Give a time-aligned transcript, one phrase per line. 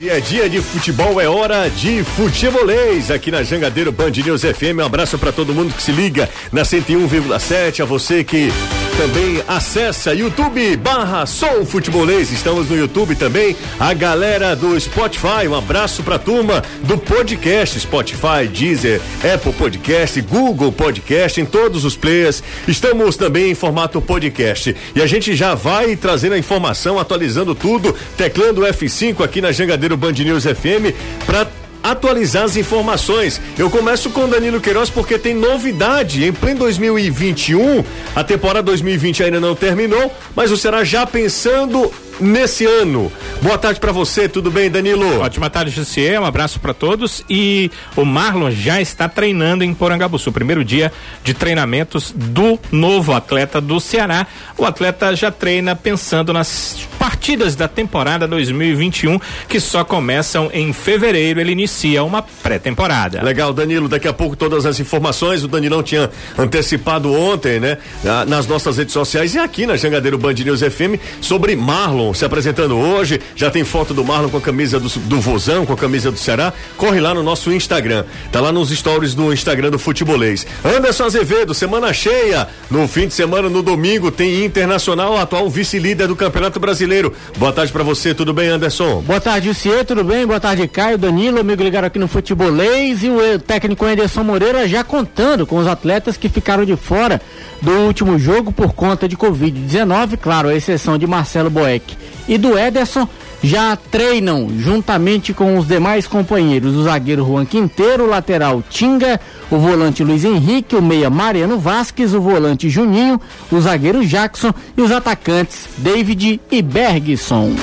[0.00, 4.78] É dia de futebol, é hora de futebolês aqui na Jangadeiro Band News FM.
[4.78, 7.80] Um abraço para todo mundo que se liga na 101,7.
[7.80, 8.48] A você que
[8.96, 12.32] também acessa YouTube barra Sou Futebolês.
[12.32, 13.56] Estamos no YouTube também.
[13.78, 19.00] A galera do Spotify, um abraço pra turma do podcast Spotify, Deezer,
[19.34, 22.42] Apple Podcast, Google Podcast, em todos os players.
[22.66, 24.74] Estamos também em formato podcast.
[24.94, 29.87] E a gente já vai trazendo a informação, atualizando tudo, teclando F5 aqui na Jangadeiro
[29.96, 30.94] Band News FM
[31.26, 31.46] para
[31.82, 33.40] atualizar as informações.
[33.58, 36.24] Eu começo com Danilo Queiroz porque tem novidade.
[36.24, 37.84] Em pleno 2021,
[38.14, 43.12] a temporada 2020 ainda não terminou, mas o Ceará já pensando nesse ano.
[43.40, 45.20] Boa tarde para você, tudo bem, Danilo?
[45.20, 50.32] Ótima tarde, Jussier, um abraço para todos e o Marlon já está treinando em Porangabuçu,
[50.32, 54.26] primeiro dia de treinamentos do novo atleta do Ceará.
[54.56, 56.76] O atleta já treina pensando nas
[57.08, 59.18] partidas da temporada 2021
[59.48, 63.22] que só começam em fevereiro, ele inicia uma pré-temporada.
[63.22, 67.78] Legal, Danilo, daqui a pouco todas as informações, o Danilão tinha antecipado ontem, né,
[68.26, 72.76] nas nossas redes sociais e aqui na Jangadeiro Band News FM sobre Marlon se apresentando
[72.76, 73.18] hoje.
[73.34, 76.18] Já tem foto do Marlon com a camisa do, do Vozão, com a camisa do
[76.18, 76.52] Ceará.
[76.76, 78.04] Corre lá no nosso Instagram.
[78.30, 80.46] Tá lá nos stories do Instagram do Futebolês.
[80.62, 82.48] Anderson Azevedo, semana cheia.
[82.70, 86.97] No fim de semana, no domingo, tem Internacional, atual vice-líder do Campeonato Brasileiro.
[87.36, 89.00] Boa tarde para você, tudo bem, Anderson?
[89.02, 90.26] Boa tarde, Lucier, tudo bem?
[90.26, 94.82] Boa tarde, Caio, Danilo, amigo ligado aqui no Futebolês e o técnico Anderson Moreira já
[94.82, 97.20] contando com os atletas que ficaram de fora
[97.62, 102.58] do último jogo por conta de Covid-19, claro, a exceção de Marcelo Boeck e do
[102.58, 103.08] Ederson
[103.42, 109.58] já treinam juntamente com os demais companheiros, o zagueiro Juan Quinteiro, o lateral Tinga, o
[109.58, 114.90] volante Luiz Henrique, o meia Mariano Vasquez, o volante Juninho, o zagueiro Jackson e os
[114.90, 117.54] atacantes David e Bergson.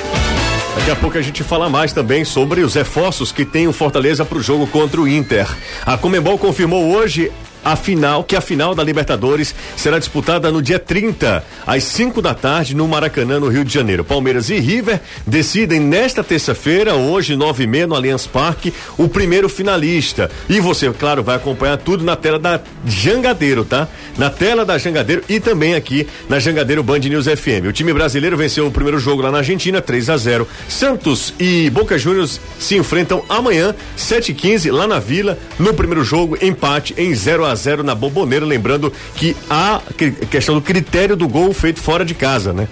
[0.76, 4.26] Daqui a pouco a gente fala mais também sobre os reforços que tem o Fortaleza
[4.26, 5.48] para o jogo contra o Inter.
[5.86, 7.32] A Comembol confirmou hoje
[7.66, 12.36] a final, que a final da Libertadores será disputada no dia 30, às 5 da
[12.36, 14.04] tarde, no Maracanã, no Rio de Janeiro.
[14.04, 19.50] Palmeiras e River decidem nesta terça-feira, hoje, nove e meia, no Allianz Parque, o primeiro
[19.50, 20.30] finalista.
[20.48, 23.88] E você, claro, vai acompanhar tudo na tela da Jangadeiro, tá?
[24.16, 27.68] Na tela da Jangadeiro e também aqui na Jangadeiro Band News FM.
[27.68, 31.70] O time brasileiro venceu o primeiro jogo lá na Argentina, 3 a 0 Santos e
[31.72, 36.94] Boca Juniors se enfrentam amanhã, 7 e 15 lá na Vila, no primeiro jogo, empate
[36.98, 39.82] em 0 a 0 na Bomboneira, lembrando que a
[40.30, 42.68] questão do critério do gol feito fora de casa, né?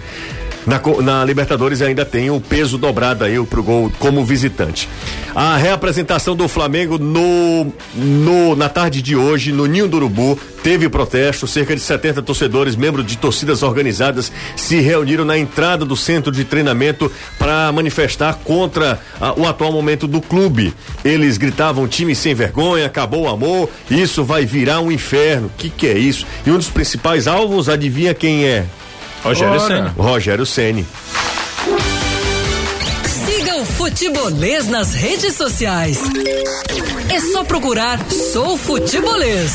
[0.66, 4.88] Na, na, Libertadores ainda tem o peso dobrado aí pro gol como visitante.
[5.34, 10.88] A reapresentação do Flamengo no, no na tarde de hoje no Ninho do Urubu teve
[10.88, 16.32] protesto, cerca de 70 torcedores, membros de torcidas organizadas, se reuniram na entrada do centro
[16.32, 20.72] de treinamento para manifestar contra a, o atual momento do clube.
[21.04, 25.50] Eles gritavam time sem vergonha, acabou o amor, isso vai virar um inferno.
[25.58, 26.26] Que que é isso?
[26.46, 28.64] E um dos principais alvos, adivinha quem é?
[29.24, 29.88] Rogério Ceni.
[29.96, 30.86] Rogério Ceni.
[33.06, 35.98] Siga o Futebolês nas redes sociais.
[37.08, 39.52] É só procurar Sou Futebolês.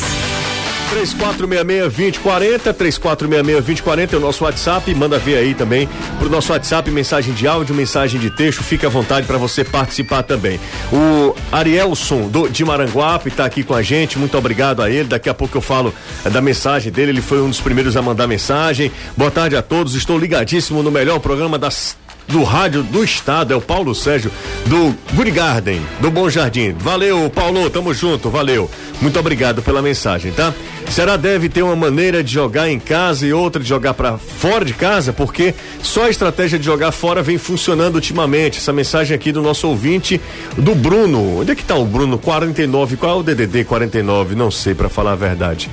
[0.90, 4.94] 3466-2040, 3466-2040 é o nosso WhatsApp.
[4.96, 8.64] Manda ver aí também pro nosso WhatsApp mensagem de áudio, mensagem de texto.
[8.64, 10.60] Fique à vontade para você participar também.
[10.92, 14.18] O Arielson do, de Maranguape está aqui com a gente.
[14.18, 15.08] Muito obrigado a ele.
[15.08, 15.94] Daqui a pouco eu falo
[16.26, 17.12] é, da mensagem dele.
[17.12, 18.92] Ele foi um dos primeiros a mandar mensagem.
[19.16, 19.94] Boa tarde a todos.
[19.94, 21.96] Estou ligadíssimo no melhor programa das
[22.29, 24.31] do rádio do estado, é o Paulo Sérgio
[24.67, 26.73] do Good Garden, do Bom Jardim.
[26.78, 28.69] Valeu, Paulo, tamo junto, valeu.
[29.01, 30.53] Muito obrigado pela mensagem, tá?
[30.90, 34.63] Será deve ter uma maneira de jogar em casa e outra de jogar para fora
[34.63, 38.59] de casa, porque só a estratégia de jogar fora vem funcionando ultimamente.
[38.59, 40.19] Essa mensagem aqui do nosso ouvinte,
[40.57, 41.40] do Bruno.
[41.40, 42.17] Onde é que tá o Bruno?
[42.17, 42.97] 49.
[42.97, 44.35] Qual é o DDD 49?
[44.35, 45.69] Não sei, para falar a verdade.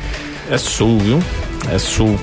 [0.51, 1.23] É sul, viu?
[1.73, 2.19] É sul.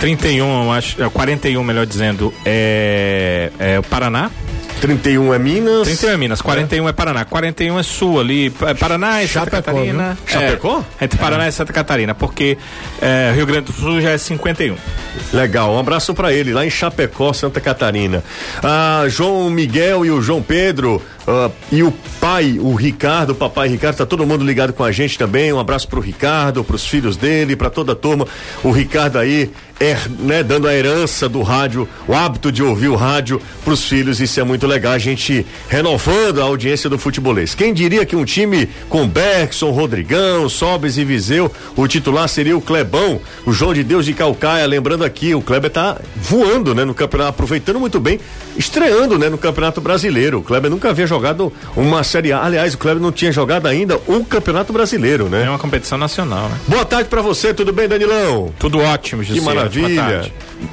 [0.00, 4.30] 31, acho, 41, é, melhor dizendo, é, é o Paraná.
[4.80, 5.82] 31 é Minas.
[5.82, 7.24] 31 é Minas, 41 é, é Paraná.
[7.26, 8.50] 41 é Sul ali.
[8.62, 10.16] É Paraná e Santa Catarina.
[10.24, 10.40] Viu?
[10.40, 10.82] Chapecó?
[10.98, 11.48] É, entre Paraná é.
[11.48, 12.56] e Santa Catarina, porque
[13.02, 14.74] é, Rio Grande do Sul já é 51.
[15.34, 18.24] Legal, um abraço para ele lá em Chapecó, Santa Catarina.
[18.62, 23.68] Ah, João Miguel e o João Pedro Uh, e o pai, o Ricardo, o papai
[23.68, 25.52] Ricardo, tá todo mundo ligado com a gente também.
[25.52, 28.26] Um abraço pro Ricardo, pros filhos dele, para toda a turma.
[28.64, 29.50] O Ricardo aí
[29.80, 33.84] er, né, dando a herança do rádio, o hábito de ouvir o rádio para os
[33.84, 34.20] filhos.
[34.20, 34.92] Isso é muito legal.
[34.92, 37.54] A gente renovando a audiência do futebolês.
[37.54, 42.60] Quem diria que um time com Bergson, Rodrigão, Sobes e Viseu, o titular seria o
[42.60, 44.66] Clebão, o João de Deus de Calcaia.
[44.66, 48.20] Lembrando aqui, o Kleber tá voando, né, no campeonato, aproveitando muito bem,
[48.58, 50.40] estreando, né, no Campeonato Brasileiro.
[50.40, 52.44] O Kleber nunca havia jogado uma Série A.
[52.44, 55.46] Aliás, o Kleber não tinha jogado ainda o Campeonato Brasileiro, né?
[55.46, 56.56] É uma competição nacional, né?
[56.68, 58.52] Boa tarde para você, tudo bem, Danilão?
[58.58, 59.38] Tudo ótimo, José.
[59.38, 59.69] Que maravilha.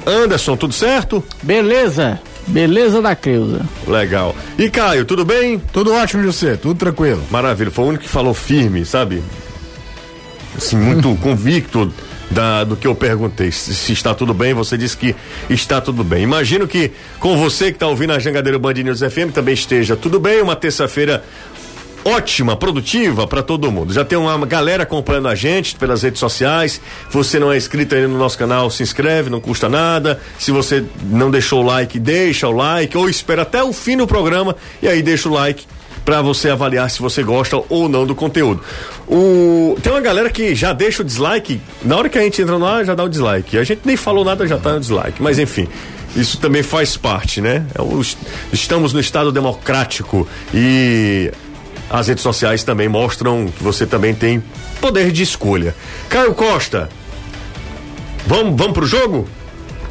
[0.06, 1.22] Anderson, tudo certo?
[1.42, 2.20] Beleza.
[2.48, 3.60] Beleza da Creuza.
[3.86, 4.34] Legal.
[4.58, 5.60] E Caio, tudo bem?
[5.72, 7.22] Tudo ótimo, José, tudo tranquilo.
[7.30, 7.70] Maravilha.
[7.70, 9.22] Foi o único que falou firme, sabe?
[10.56, 11.92] Assim, muito convicto
[12.30, 13.50] da, do que eu perguntei.
[13.50, 15.14] Se, se, está tudo bem, você disse que
[15.50, 16.22] está tudo bem.
[16.22, 20.18] Imagino que com você que está ouvindo a Jangadeiro Band News FM também esteja tudo
[20.18, 20.40] bem.
[20.40, 21.22] Uma terça-feira
[22.08, 23.92] ótima, produtiva para todo mundo.
[23.92, 26.80] Já tem uma galera acompanhando a gente pelas redes sociais.
[27.10, 30.20] Você não é inscrito ainda no nosso canal, se inscreve, não custa nada.
[30.38, 34.06] Se você não deixou o like, deixa o like ou espera até o fim do
[34.06, 35.66] programa e aí deixa o like
[36.04, 38.62] para você avaliar se você gosta ou não do conteúdo.
[39.06, 39.76] O...
[39.82, 42.84] Tem uma galera que já deixa o dislike, na hora que a gente entra ar
[42.84, 43.58] já dá o dislike.
[43.58, 45.22] A gente nem falou nada, já tá no dislike.
[45.22, 45.68] Mas enfim,
[46.16, 47.66] isso também faz parte, né?
[47.74, 47.82] É
[48.52, 51.30] estamos no Estado democrático e
[51.90, 54.42] as redes sociais também mostram que você também tem
[54.80, 55.74] poder de escolha.
[56.08, 56.88] Caio Costa,
[58.26, 59.28] vamos, vamos pro jogo?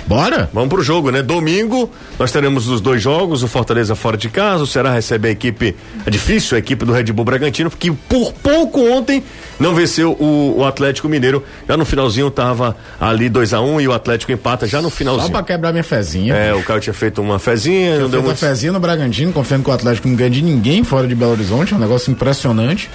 [0.08, 0.50] Bora?
[0.54, 1.22] Vamos pro jogo, né?
[1.22, 5.32] Domingo nós teremos os dois jogos, o Fortaleza fora de casa, o Ceará recebe a
[5.32, 5.76] equipe,
[6.06, 9.22] é difícil a equipe do Red Bull Bragantino, porque por pouco ontem
[9.60, 13.82] não venceu o, o Atlético Mineiro, já no finalzinho tava ali 2 a 1 um,
[13.82, 15.28] e o Atlético empata já no finalzinho.
[15.28, 16.34] Só pra quebrar minha fezinha.
[16.34, 18.28] É, o Caio tinha feito uma fezinha, não deu muito...
[18.28, 21.32] uma fezinha no Bragantino, confiando que o Atlético não ganha de ninguém fora de Belo
[21.32, 22.90] Horizonte, é um negócio impressionante.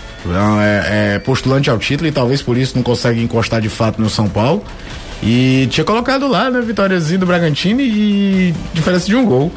[0.60, 4.08] É, é postulante ao título e talvez por isso não consegue encostar de fato no
[4.08, 4.64] São Paulo.
[5.22, 9.52] E tinha colocado lá, né, vitóriazinha do Bragantino e diferença de um gol.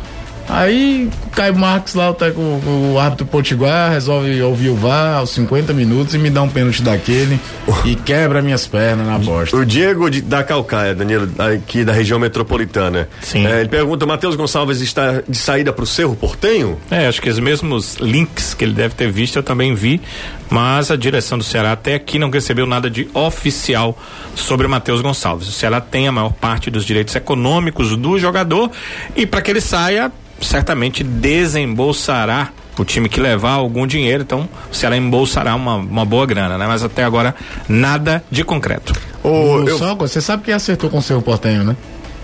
[0.48, 5.74] Aí o Caio Marques lá, o, o árbitro Potiguar, resolve ouvir o VAR aos 50
[5.74, 7.40] minutos e me dá um pênalti daquele
[7.84, 9.58] e quebra minhas pernas na bosta.
[9.58, 13.10] O Diego de, da Calcaia, Danilo, aqui da região metropolitana.
[13.22, 13.46] Sim.
[13.46, 16.78] É, ele pergunta: Matheus Gonçalves está de saída para o Cerro Portenho?
[16.92, 20.00] É, acho que os mesmos links que ele deve ter visto eu também vi,
[20.50, 23.98] mas a direção do Ceará até aqui não recebeu nada de oficial
[24.36, 25.48] sobre o Matheus Gonçalves.
[25.48, 28.72] O Ceará tem a maior parte dos direitos econômicos do jogador
[29.16, 30.12] e para que ele saia
[30.42, 36.26] certamente desembolsará o time que levar algum dinheiro, então o Ceará embolsará uma, uma boa
[36.26, 36.68] grana, né?
[36.68, 37.34] Mas até agora
[37.70, 38.94] nada de concreto.
[39.24, 39.78] Ô, eu...
[39.78, 41.76] Só, você sabe quem acertou com o seu Portenho, né?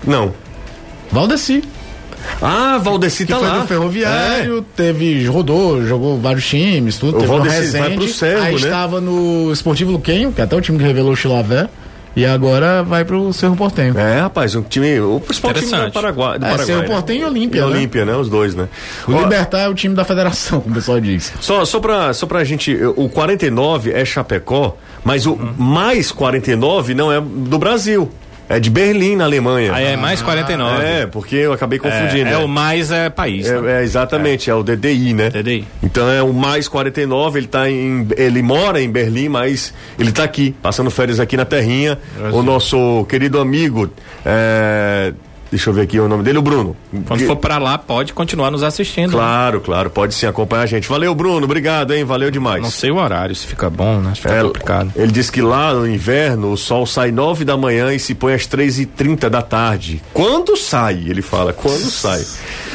[0.06, 0.34] Não.
[1.10, 1.62] Valdeci.
[2.40, 3.58] Ah, Valdeci tá foi lá.
[3.58, 4.62] do Ferroviário, é.
[4.76, 7.16] teve, rodou, jogou vários times, tudo.
[7.16, 8.60] O teve Valdeci vai pro Cerro, aí né?
[8.60, 11.68] estava no Esportivo Luquenho, que é até o time que revelou o Chilavé.
[12.14, 13.98] E agora vai pro Cerro Portenho.
[13.98, 15.00] É, rapaz, um time.
[15.00, 16.38] O principal time do Paraguai.
[16.38, 16.88] Do é, Paraguai Cerro né?
[16.88, 17.58] Portenho e Olímpia.
[17.58, 17.66] E né?
[17.66, 18.14] Olímpia, né?
[18.14, 18.68] Os dois, né?
[19.08, 21.32] O Ó, Libertar é o time da federação, como o pessoal diz.
[21.40, 22.76] Só, só, pra, só pra gente.
[22.96, 25.54] O 49 é Chapecó, mas o uhum.
[25.56, 28.10] mais 49 não é do Brasil.
[28.48, 29.72] É de Berlim, na Alemanha.
[29.72, 30.84] Aí é mais 49.
[30.84, 32.28] É, porque eu acabei confundindo.
[32.28, 33.48] É, é o mais é país.
[33.48, 33.80] É, né?
[33.80, 34.52] é exatamente, é.
[34.52, 34.56] é.
[34.56, 35.30] o DDI, né?
[35.30, 35.66] DDI.
[35.82, 38.06] Então é o mais 49, ele tá em.
[38.16, 41.98] Ele mora em Berlim, mas ele tá aqui, passando férias aqui na terrinha.
[42.16, 42.38] Brasil.
[42.38, 43.90] O nosso querido amigo.
[44.24, 45.12] É,
[45.52, 46.74] Deixa eu ver aqui o nome dele, o Bruno.
[47.06, 47.26] Quando que...
[47.26, 49.12] for para lá, pode continuar nos assistindo.
[49.12, 49.62] Claro, né?
[49.62, 50.88] claro, pode sim acompanhar a gente.
[50.88, 52.04] Valeu, Bruno, obrigado, hein?
[52.04, 52.62] Valeu demais.
[52.62, 54.14] Não sei o horário, se fica bom, né?
[54.14, 54.92] Se fica é, complicado.
[54.96, 58.32] Ele disse que lá no inverno o sol sai nove da manhã e se põe
[58.32, 60.02] às três e trinta da tarde.
[60.14, 61.04] Quando sai?
[61.06, 62.24] Ele fala, quando sai.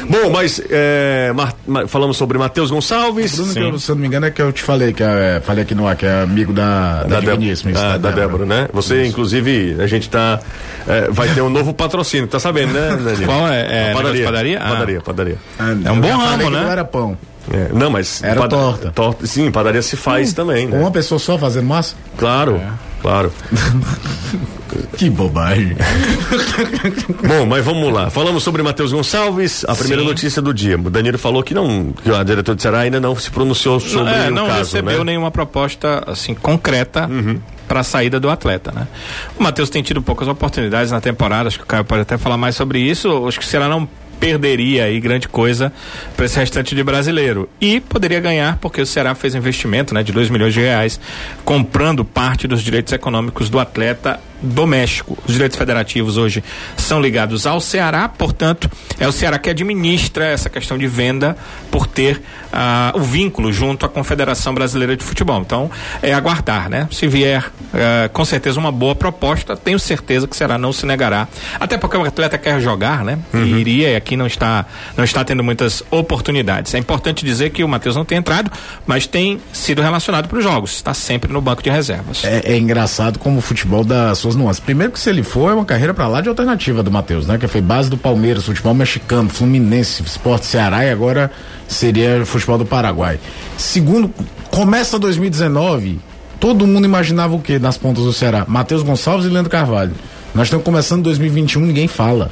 [0.08, 3.34] Bom, mas é, mar, mar, falamos sobre Matheus Gonçalves.
[3.34, 5.42] Bruno, que eu, se eu não me engano, é que eu te falei, que é,
[5.44, 8.68] falei aqui no ar, que é amigo da, da, da, Débora, da, da Débora, né?
[8.72, 9.10] Você, Isso.
[9.10, 10.38] inclusive, a gente tá.
[10.86, 13.26] É, vai ter um novo patrocínio, tá sabendo, né, Danilo?
[13.26, 13.90] Qual é?
[13.90, 14.24] é padaria.
[14.24, 14.58] padaria?
[14.58, 14.68] Ah.
[14.68, 15.38] Padaria, padaria.
[15.58, 16.62] Ah, é um bom ramo, né?
[16.62, 17.16] Não era pão.
[17.52, 18.22] É, não, mas.
[18.22, 18.50] Era pad...
[18.50, 18.90] torta.
[18.90, 19.26] torta.
[19.26, 20.78] Sim, padaria se faz hum, também, né?
[20.78, 21.94] Uma pessoa só fazendo massa?
[22.16, 22.68] Claro, é.
[23.00, 23.32] claro.
[24.96, 25.74] que bobagem.
[27.26, 28.10] Bom, mas vamos lá.
[28.10, 30.08] Falamos sobre Matheus Gonçalves, a primeira Sim.
[30.08, 30.76] notícia do dia.
[30.76, 34.12] O Danilo falou que não, que a diretora de Ceará ainda não se pronunciou sobre
[34.12, 35.12] é, o não caso, recebeu né?
[35.12, 37.06] nenhuma proposta assim concreta.
[37.06, 38.88] Uhum para a saída do atleta, né?
[39.38, 42.36] O Matheus tem tido poucas oportunidades na temporada, acho que o Caio pode até falar
[42.36, 43.28] mais sobre isso.
[43.28, 45.72] Acho que o Ceará não perderia aí grande coisa
[46.16, 50.10] para esse restante de brasileiro e poderia ganhar porque o Ceará fez investimento, né, de
[50.10, 50.98] 2 milhões de reais
[51.44, 55.18] comprando parte dos direitos econômicos do atleta doméstico.
[55.26, 56.42] Os direitos federativos hoje
[56.76, 61.36] são ligados ao Ceará, portanto, é o Ceará que administra essa questão de venda
[61.70, 65.40] por ter ah, o vínculo junto à Confederação Brasileira de Futebol.
[65.40, 65.70] Então,
[66.02, 66.88] é aguardar, né?
[66.90, 70.86] Se vier ah, com certeza uma boa proposta, tenho certeza que o Ceará não se
[70.86, 71.28] negará.
[71.58, 73.18] Até porque o atleta quer jogar, né?
[73.32, 73.44] Uhum.
[73.44, 74.66] E iria e aqui não está,
[74.96, 76.74] não está tendo muitas oportunidades.
[76.74, 78.50] É importante dizer que o Matheus não tem entrado,
[78.86, 80.72] mas tem sido relacionado para os jogos.
[80.74, 82.24] Está sempre no banco de reservas.
[82.24, 84.60] É, é engraçado como o futebol dá suas nuances.
[84.60, 87.38] Primeiro que se ele for, é uma carreira para lá de alternativa do Matheus, né?
[87.38, 91.30] Que foi base do Palmeiras, futebol mexicano, Fluminense, Esporte Ceará e agora
[91.66, 93.18] seria futebol do Paraguai.
[93.56, 94.12] Segundo,
[94.50, 95.98] começa 2019,
[96.38, 98.44] todo mundo imaginava o quê nas pontas do Ceará?
[98.46, 99.92] Matheus Gonçalves e Leandro Carvalho.
[100.34, 102.30] Nós estamos começando 2021, ninguém fala.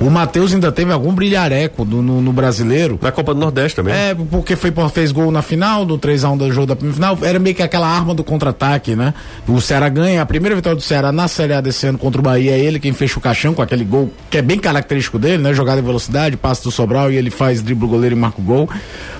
[0.00, 2.98] O Matheus ainda teve algum brilhareco do, no, no, brasileiro.
[3.02, 3.92] Na Copa do Nordeste também.
[3.92, 7.18] É, porque foi, fez gol na final, do 3x1 do jogo da final.
[7.20, 9.12] Era meio que aquela arma do contra-ataque, né?
[9.46, 10.22] O Ceará ganha.
[10.22, 12.78] A primeira vitória do Ceará na Série A desse ano contra o Bahia é ele
[12.78, 15.52] quem fecha o caixão com aquele gol que é bem característico dele, né?
[15.52, 18.44] Jogada em velocidade, passe do Sobral e ele faz drible o goleiro e marca o
[18.44, 18.68] gol.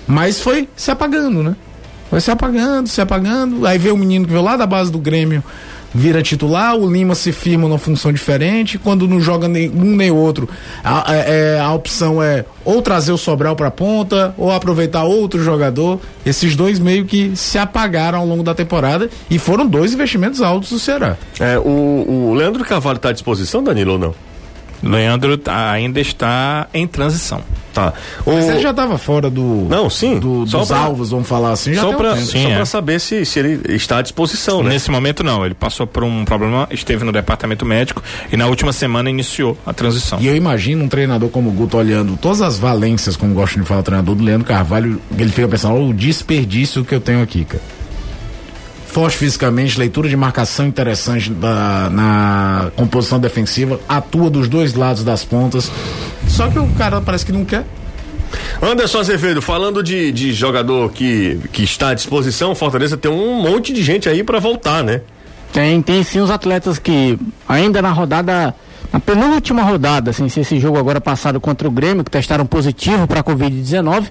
[0.07, 1.57] Mas foi se apagando, né?
[2.09, 3.67] Foi se apagando, se apagando.
[3.67, 5.43] Aí veio o menino que veio lá da base do Grêmio
[5.95, 10.11] vira titular, o Lima se firma numa função diferente, quando não joga nem um nem
[10.11, 10.49] outro,
[10.83, 15.43] a, a, é, a opção é ou trazer o Sobral para ponta, ou aproveitar outro
[15.43, 15.99] jogador.
[16.25, 20.71] Esses dois meio que se apagaram ao longo da temporada e foram dois investimentos altos
[20.71, 21.17] do Ceará.
[21.41, 21.63] É, o,
[22.31, 24.28] o Leandro Cavalho está à disposição, Danilo, ou não?
[24.83, 27.43] Leandro ainda está em transição.
[27.73, 27.93] Tá.
[28.25, 28.33] O...
[28.33, 29.67] Mas ele já estava fora do.
[29.69, 30.19] Não, sim.
[30.19, 30.79] Do, dos pra...
[30.79, 31.75] alvos, vamos falar assim.
[31.75, 32.65] Já só para um é.
[32.65, 34.71] saber se, se ele está à disposição, né?
[34.71, 35.45] Nesse momento não.
[35.45, 39.73] Ele passou por um problema, esteve no departamento médico e na última semana iniciou a
[39.73, 40.19] transição.
[40.21, 43.67] E eu imagino um treinador como o Guto olhando todas as valências, como gosta de
[43.67, 47.23] falar o treinador do Leandro Carvalho, ele fica pensando, oh, o desperdício que eu tenho
[47.23, 47.78] aqui, cara
[48.99, 55.25] forte fisicamente, leitura de marcação interessante da, na composição defensiva, atua dos dois lados das
[55.25, 55.71] pontas.
[56.27, 57.65] Só que o cara parece que não quer.
[58.61, 63.73] Anderson Azevedo, falando de, de jogador que, que está à disposição, Fortaleza tem um monte
[63.73, 65.03] de gente aí para voltar, né?
[65.53, 67.17] Tem, tem sim os atletas que
[67.49, 68.53] ainda na rodada,
[68.93, 73.07] na penúltima rodada, assim, se esse jogo agora passado contra o Grêmio, que testaram positivo
[73.07, 74.07] para a Covid-19,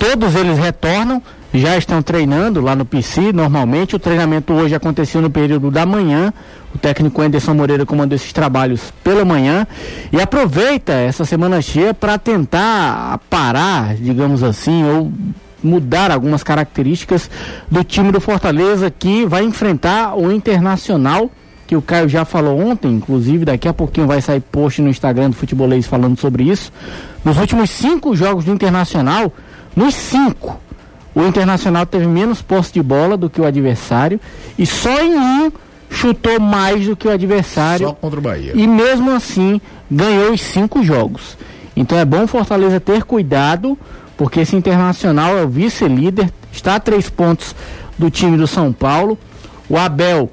[0.00, 1.22] todos eles retornam
[1.52, 3.96] já estão treinando lá no PC normalmente.
[3.96, 6.32] O treinamento hoje aconteceu no período da manhã.
[6.74, 9.66] O técnico Anderson Moreira comandou esses trabalhos pela manhã
[10.10, 15.12] e aproveita essa semana cheia para tentar parar, digamos assim, ou
[15.62, 17.30] mudar algumas características
[17.70, 21.30] do time do Fortaleza que vai enfrentar o Internacional
[21.72, 25.30] que o Caio já falou ontem, inclusive daqui a pouquinho vai sair post no Instagram
[25.30, 26.70] do Futebolês falando sobre isso.
[27.24, 29.32] Nos últimos cinco jogos do Internacional,
[29.74, 30.60] nos cinco,
[31.14, 34.20] o Internacional teve menos posse de bola do que o adversário
[34.58, 35.52] e só em um
[35.90, 37.88] chutou mais do que o adversário.
[37.88, 38.52] Só contra o Bahia.
[38.54, 41.36] E mesmo assim ganhou os cinco jogos.
[41.76, 43.78] Então é bom Fortaleza ter cuidado,
[44.16, 47.54] porque esse Internacional é o vice-líder, está a três pontos
[47.98, 49.18] do time do São Paulo.
[49.68, 50.30] O Abel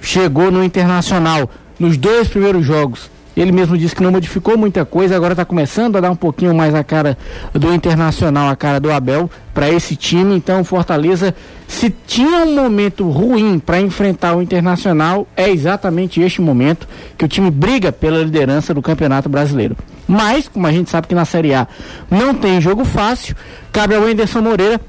[0.00, 5.16] chegou no Internacional nos dois primeiros jogos ele mesmo disse que não modificou muita coisa,
[5.16, 7.18] agora está começando a dar um pouquinho mais a cara
[7.52, 10.36] do Internacional, a cara do Abel para esse time.
[10.36, 11.34] Então, Fortaleza,
[11.66, 16.86] se tinha um momento ruim para enfrentar o Internacional, é exatamente este momento
[17.18, 19.76] que o time briga pela liderança do Campeonato Brasileiro.
[20.06, 21.66] Mas, como a gente sabe que na Série A
[22.10, 23.34] não tem jogo fácil,
[23.72, 24.80] cabe ao Anderson Moreira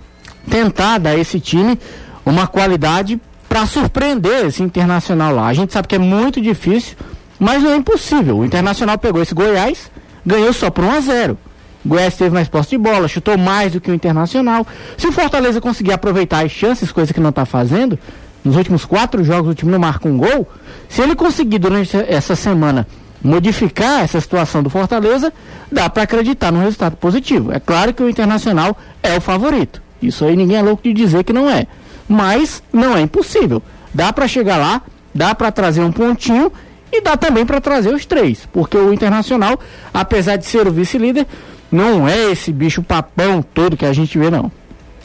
[0.49, 1.79] tentar dar a esse time
[2.25, 5.47] uma qualidade para surpreender esse Internacional lá.
[5.47, 6.95] A gente sabe que é muito difícil
[7.39, 8.39] mas não é impossível.
[8.39, 9.91] O Internacional pegou esse Goiás,
[10.25, 11.37] ganhou só por 1 a 0
[11.85, 14.65] o Goiás teve mais posse de bola, chutou mais do que o Internacional.
[14.97, 17.99] Se o Fortaleza conseguir aproveitar as chances, coisa que não está fazendo,
[18.43, 20.49] nos últimos quatro jogos o time não marca um gol.
[20.89, 22.87] Se ele conseguir durante essa semana
[23.23, 25.31] modificar essa situação do Fortaleza,
[25.71, 27.51] dá para acreditar no resultado positivo.
[27.51, 29.79] É claro que o Internacional é o favorito.
[30.01, 31.67] Isso aí ninguém é louco de dizer que não é.
[32.09, 33.61] Mas não é impossível.
[33.93, 34.81] Dá para chegar lá,
[35.13, 36.51] dá para trazer um pontinho
[36.97, 39.59] e dá também para trazer os três, porque o Internacional,
[39.93, 41.25] apesar de ser o vice-líder,
[41.71, 44.51] não é esse bicho papão todo que a gente vê, não.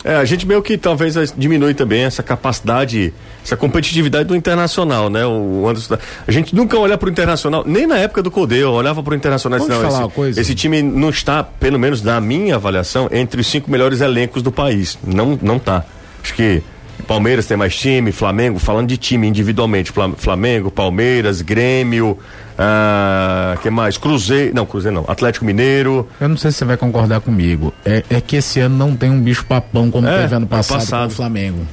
[0.02, 3.12] É, a gente meio que talvez diminui também essa capacidade,
[3.44, 5.26] essa competitividade do internacional, né?
[5.26, 8.72] O Anderson, a gente nunca olha para o internacional, nem na época do Codê, eu
[8.72, 10.40] olhava para o internacional e falar esse, uma coisa?
[10.40, 14.50] esse time não está, pelo menos na minha avaliação, entre os cinco melhores elencos do
[14.50, 14.98] país.
[15.04, 15.84] Não, não tá.
[16.22, 16.62] Acho que
[17.00, 22.18] Palmeiras tem mais time, Flamengo, falando de time individualmente, Flamengo, Palmeiras, Grêmio,
[22.58, 23.96] ah, que mais?
[23.96, 26.06] Cruzeiro, não, Cruzeiro não, Atlético Mineiro.
[26.20, 27.72] Eu não sei se você vai concordar comigo.
[27.84, 30.80] É, é que esse ano não tem um bicho papão como é, teve ano passado,
[30.80, 31.06] passado.
[31.06, 31.66] com o Flamengo.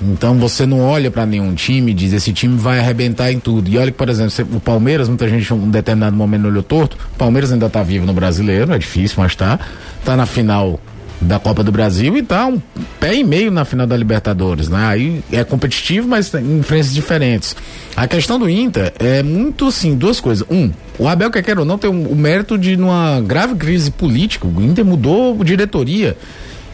[0.00, 3.68] Então você não olha para nenhum time e diz esse time vai arrebentar em tudo.
[3.68, 6.96] E olha que, por exemplo, o Palmeiras, muita gente em um determinado momento olhou torto.
[7.14, 9.58] O Palmeiras ainda tá vivo no brasileiro, é difícil, mas tá.
[10.04, 10.78] Tá na final
[11.22, 12.60] da Copa do Brasil e tá um
[13.00, 14.86] pé e meio na final da Libertadores, né?
[14.86, 17.56] Aí é competitivo, mas em frentes diferentes.
[17.96, 20.46] A questão do Inter é muito assim, duas coisas.
[20.50, 23.90] Um, o Abel quer queira ou não tem um, o mérito de numa grave crise
[23.90, 26.16] política, o Inter mudou diretoria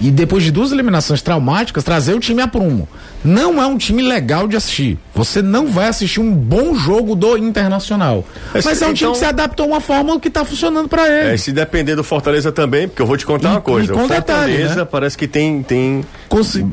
[0.01, 2.89] e depois de duas eliminações traumáticas, trazer o time a prumo.
[3.25, 4.99] Não é um time legal de assistir.
[5.15, 8.25] Você não vai assistir um bom jogo do Internacional.
[8.55, 10.89] Mas, Mas é um então, time que se adaptou a uma fórmula que está funcionando
[10.89, 11.35] para ele.
[11.35, 13.93] É, se depender do Fortaleza também, porque eu vou te contar e, uma coisa.
[13.93, 14.85] o Fortaleza detalhe, né?
[14.85, 16.05] parece que tem, tem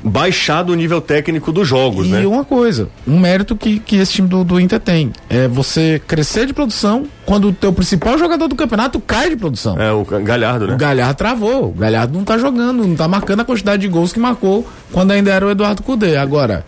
[0.03, 2.23] baixado o nível técnico dos jogos, e né?
[2.23, 6.01] E uma coisa, um mérito que, que esse time do, do Inter tem é você
[6.05, 9.79] crescer de produção quando o teu principal jogador do campeonato cai de produção.
[9.79, 10.75] É, o Galhardo, né?
[10.75, 11.69] O Galhardo travou.
[11.69, 15.11] O Galhardo não tá jogando, não tá marcando a quantidade de gols que marcou quando
[15.11, 16.17] ainda era o Eduardo Cudê.
[16.17, 16.65] Agora,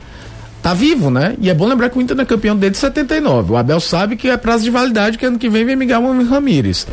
[0.61, 1.35] tá vivo, né?
[1.41, 3.53] E é bom lembrar que o Inter é campeão desde 79.
[3.53, 6.87] O Abel sabe que é prazo de validade que ano que vem vem Miguel Ramírez.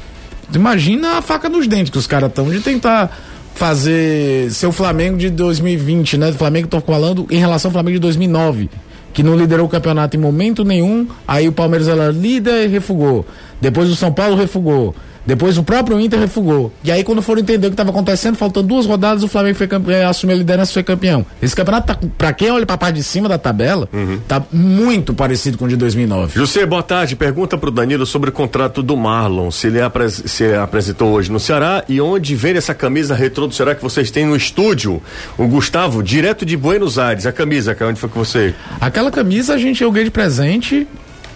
[0.53, 3.17] Imagina a faca nos dentes que os caras estão de tentar
[3.55, 6.31] fazer seu Flamengo de 2020, né?
[6.31, 8.69] O Flamengo tô falando em relação ao Flamengo de 2009
[9.13, 11.07] que não liderou o campeonato em momento nenhum.
[11.27, 13.25] Aí o Palmeiras era líder e refugou.
[13.61, 14.93] Depois o São Paulo refugou.
[15.27, 16.73] Depois o próprio Inter refugou.
[16.83, 19.67] E aí, quando foram entender o que estava acontecendo, faltando duas rodadas, o Flamengo foi
[19.67, 21.25] campeão, eh, assumiu a liderança e foi campeão.
[21.41, 24.19] Esse campeonato, tá, pra quem olha pra parte de cima da tabela, uhum.
[24.27, 26.39] tá muito parecido com o de 2009.
[26.39, 27.17] José, boa tarde.
[27.17, 29.51] Pergunta pro Danilo sobre o contrato do Marlon.
[29.51, 33.55] Se ele, apres, se apresentou hoje no Ceará e onde vem essa camisa retrô do
[33.55, 35.03] Ceará que vocês têm no estúdio.
[35.39, 37.27] O Gustavo, direto de Buenos Aires.
[37.27, 38.55] A camisa, onde foi que você.
[38.81, 40.87] Aquela camisa a gente eu ganhei de presente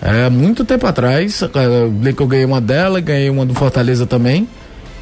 [0.00, 4.48] é, muito tempo atrás, é, que eu ganhei uma dela, ganhei uma do Fortaleza também,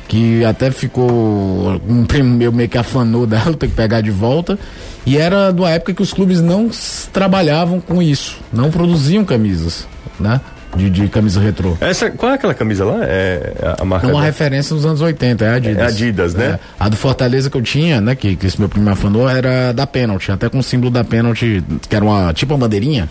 [0.08, 1.80] que até ficou.
[1.88, 4.58] Um primo meu meio que afanou dela, tem que pegar de volta.
[5.04, 6.68] E era de uma época que os clubes não
[7.12, 9.86] trabalhavam com isso, não produziam camisas,
[10.18, 10.40] né?
[10.74, 11.74] De, de camisa retrô.
[11.80, 12.98] Essa, qual é aquela camisa lá?
[13.02, 14.08] É a marca.
[14.08, 15.78] É uma referência dos anos 80, é Adidas.
[15.78, 16.44] É Adidas, né?
[16.44, 16.58] É.
[16.78, 18.14] A do Fortaleza que eu tinha, né?
[18.14, 21.64] Que, que esse meu primo afanou, era da Penalty, até com o símbolo da Penalty,
[21.88, 23.08] que era uma tipo uma bandeirinha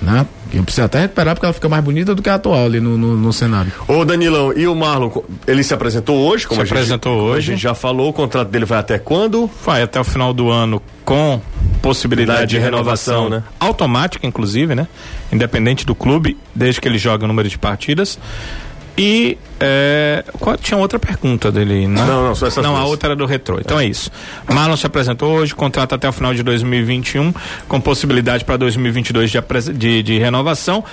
[0.00, 0.26] né?
[0.52, 2.96] Eu preciso até recuperar porque ela fica mais bonita do que a atual ali no,
[2.96, 3.70] no, no cenário.
[3.86, 5.10] Ô Danilão, e o Marlon,
[5.46, 6.46] ele se apresentou hoje?
[6.46, 7.50] Como se apresentou gente, hoje.
[7.50, 9.50] A gente já falou, o contrato dele vai até quando?
[9.64, 11.40] Vai até o final do ano com
[11.82, 13.56] possibilidade de, de renovação, renovação, né?
[13.60, 14.88] Automática, inclusive, né?
[15.30, 18.18] Independente do clube, desde que ele jogue o número de partidas.
[18.98, 22.04] E é, qual, tinha outra pergunta dele, né?
[22.04, 23.60] Não, não, só essa Não, a outra era do retrô.
[23.60, 23.84] Então é.
[23.84, 24.10] é isso.
[24.52, 27.32] Marlon se apresentou hoje, contrato até o final de 2021,
[27.68, 29.40] com possibilidade para 2022 de,
[29.72, 30.84] de, de renovação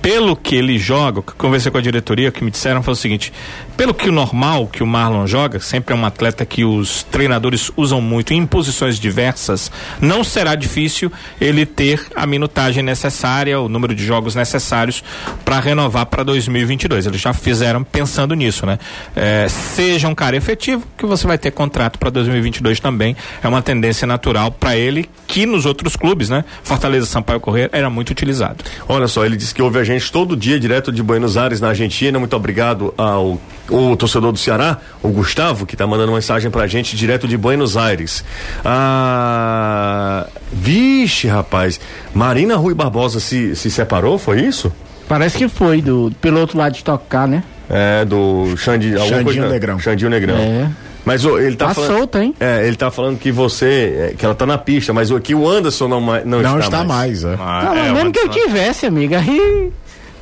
[0.00, 3.32] pelo que ele joga, que conversei com a diretoria, que me disseram foi o seguinte:
[3.80, 7.72] pelo que o normal que o Marlon joga, sempre é um atleta que os treinadores
[7.74, 13.94] usam muito em posições diversas, não será difícil ele ter a minutagem necessária, o número
[13.94, 15.02] de jogos necessários
[15.46, 17.06] para renovar para 2022.
[17.06, 18.78] Eles já fizeram pensando nisso, né?
[19.16, 23.16] É, seja um cara efetivo, que você vai ter contrato para 2022 também.
[23.42, 26.44] É uma tendência natural para ele, que nos outros clubes, né?
[26.62, 28.62] Fortaleza, Sampaio Correr era muito utilizado.
[28.86, 31.68] Olha só, ele disse que houve a gente todo dia, direto de Buenos Aires, na
[31.68, 32.18] Argentina.
[32.18, 33.40] Muito obrigado ao
[33.70, 37.76] o torcedor do Ceará, o Gustavo, que está mandando mensagem pra gente direto de Buenos
[37.76, 38.24] Aires.
[38.64, 41.80] Ah, vixe, rapaz.
[42.14, 44.72] Marina Rui Barbosa se, se separou, foi isso?
[45.08, 47.42] Parece que foi, do piloto lá de tocar, né?
[47.68, 49.78] É, do Xandi, Xandinho coisa, Negrão.
[49.78, 50.36] Xandinho Negrão.
[50.36, 50.70] É.
[51.04, 52.34] Mas oh, ele tá, tá falando, solto, hein?
[52.38, 55.48] É, ele tá falando que você, é, que ela tá na pista, mas que o
[55.48, 57.24] Anderson não, não, não está, está mais.
[57.24, 57.42] mais é.
[57.42, 59.72] Ah, não, é, mesmo que eu tivesse, amiga, aí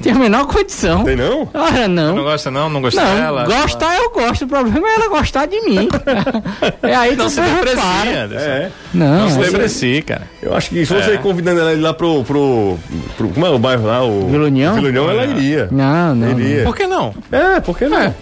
[0.02, 1.04] tem a menor condição.
[1.04, 1.48] Tem não?
[1.52, 2.16] Ora, não.
[2.16, 2.70] Não gosta não?
[2.70, 3.44] Não gosta não, dela?
[3.44, 4.44] Gostar eu gosto.
[4.44, 5.88] O problema é ela gostar de mim.
[6.82, 8.28] é aí não se deprecia.
[8.32, 8.70] É.
[8.94, 10.28] Não, não se deprecie, cara.
[10.40, 11.18] Eu acho que se você é.
[11.18, 12.78] convidando ela lá pro, pro,
[13.16, 14.04] pro, Como é o bairro lá?
[14.04, 14.74] O Vila União?
[14.74, 15.68] Vila União, ela iria.
[15.70, 16.38] Não, não.
[16.38, 16.64] Iria.
[16.64, 17.14] Por que não?
[17.32, 17.98] É, por que não?
[17.98, 18.14] É.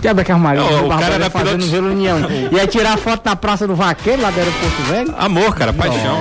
[0.00, 0.62] Quebra que armário.
[0.62, 1.72] Não, o cara da fazendo piloto...
[1.72, 2.18] Vila União.
[2.52, 5.14] Ia tirar foto na Praça do Vaqueiro, lá do aeroporto velho.
[5.18, 6.18] Amor, cara, paixão.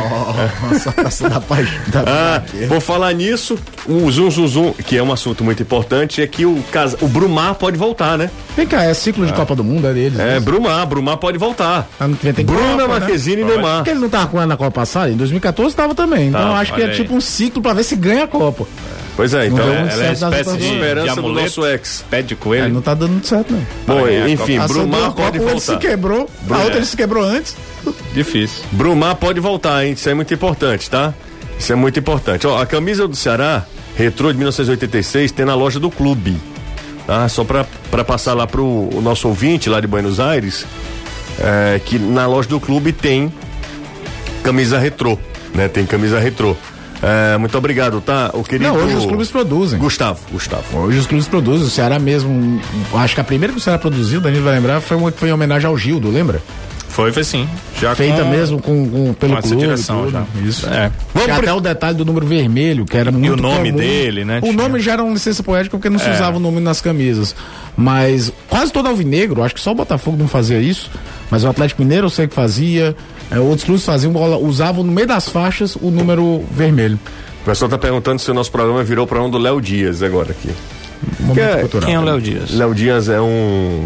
[0.63, 2.03] Nossa, Praça da Paixão.
[2.07, 6.27] Ah, vou falar nisso, o Zum Zum Zum, que é um assunto muito importante, é
[6.27, 8.31] que o, casa, o Brumar pode voltar, né?
[8.55, 9.35] Vem cá, é ciclo de ah.
[9.35, 10.19] Copa do Mundo, é deles.
[10.19, 11.87] É, Brumar, Brumar pode voltar.
[11.99, 13.49] Ano que vem tem Bruna, Copa, Marquezine né?
[13.49, 13.77] e Neymar.
[13.77, 15.11] Porque ele não tava com na Copa passada?
[15.11, 16.29] Em 2014 tava também.
[16.29, 16.95] Então tá, acho que é aí.
[16.95, 18.65] tipo um ciclo pra ver se ganha a Copa.
[19.15, 22.05] Pois é, então ela é espécie de, esperança de do nosso ex.
[22.07, 22.65] Pé de coelho.
[22.65, 23.65] É, não tá dando muito certo, não.
[23.87, 25.59] Bom, enfim, Brumar pode voltar.
[25.59, 27.57] se quebrou, a outra ele se quebrou antes.
[28.13, 28.63] Difícil.
[28.71, 29.93] Brumar pode voltar, hein?
[29.93, 31.15] Isso é muito importante, tá?
[31.57, 32.45] Isso é muito importante.
[32.45, 36.37] Ó, a camisa do Ceará, retrô de 1986, tem na loja do clube.
[37.07, 37.27] Tá?
[37.27, 40.65] Só para passar lá pro o nosso ouvinte lá de Buenos Aires,
[41.39, 43.33] é, que na loja do clube tem
[44.43, 45.17] camisa retrô
[45.53, 45.67] né?
[45.67, 46.55] Tem camisa retrô.
[47.01, 48.31] É, muito obrigado, tá?
[48.33, 48.71] O querido.
[48.71, 49.77] Não, hoje os clubes produzem.
[49.77, 50.79] Gustavo, Gustavo.
[50.79, 51.67] Hoje os clubes produzem.
[51.67, 52.61] O Ceará mesmo.
[52.93, 55.29] Acho que a primeira que o Ceará produziu, Danilo vai lembrar, foi uma que foi
[55.29, 56.41] em homenagem ao Gildo, lembra?
[56.89, 57.47] Foi, foi sim.
[57.79, 59.61] Já Feita com- mesmo com, com- pelo com essa clube.
[59.63, 60.11] direção tudo.
[60.11, 60.25] já.
[60.43, 60.67] Isso.
[60.67, 60.91] É.
[61.23, 63.77] Tinha até o detalhe do número vermelho, que era muito o nome comum.
[63.81, 64.53] dele, né, O tinha.
[64.53, 66.13] nome já era uma licença poética porque não se É.
[66.13, 67.35] usava o nome nas camisas.
[67.75, 70.89] Mas quase todo alvinegro, acho que só o Botafogo não fazia isso,
[71.29, 72.95] mas o Atlético Mineiro eu sei que fazia,
[73.29, 76.97] é, outros clubes faziam, bola- usavam no meio das faixas o número vermelho.
[77.41, 80.31] O pessoal tá perguntando se o nosso programa virou para um do Léo Dias agora
[80.31, 80.49] aqui.
[81.19, 81.85] Momento é-.
[81.85, 82.51] Quem é o Léo Dias?
[82.51, 83.85] Léo Dias é um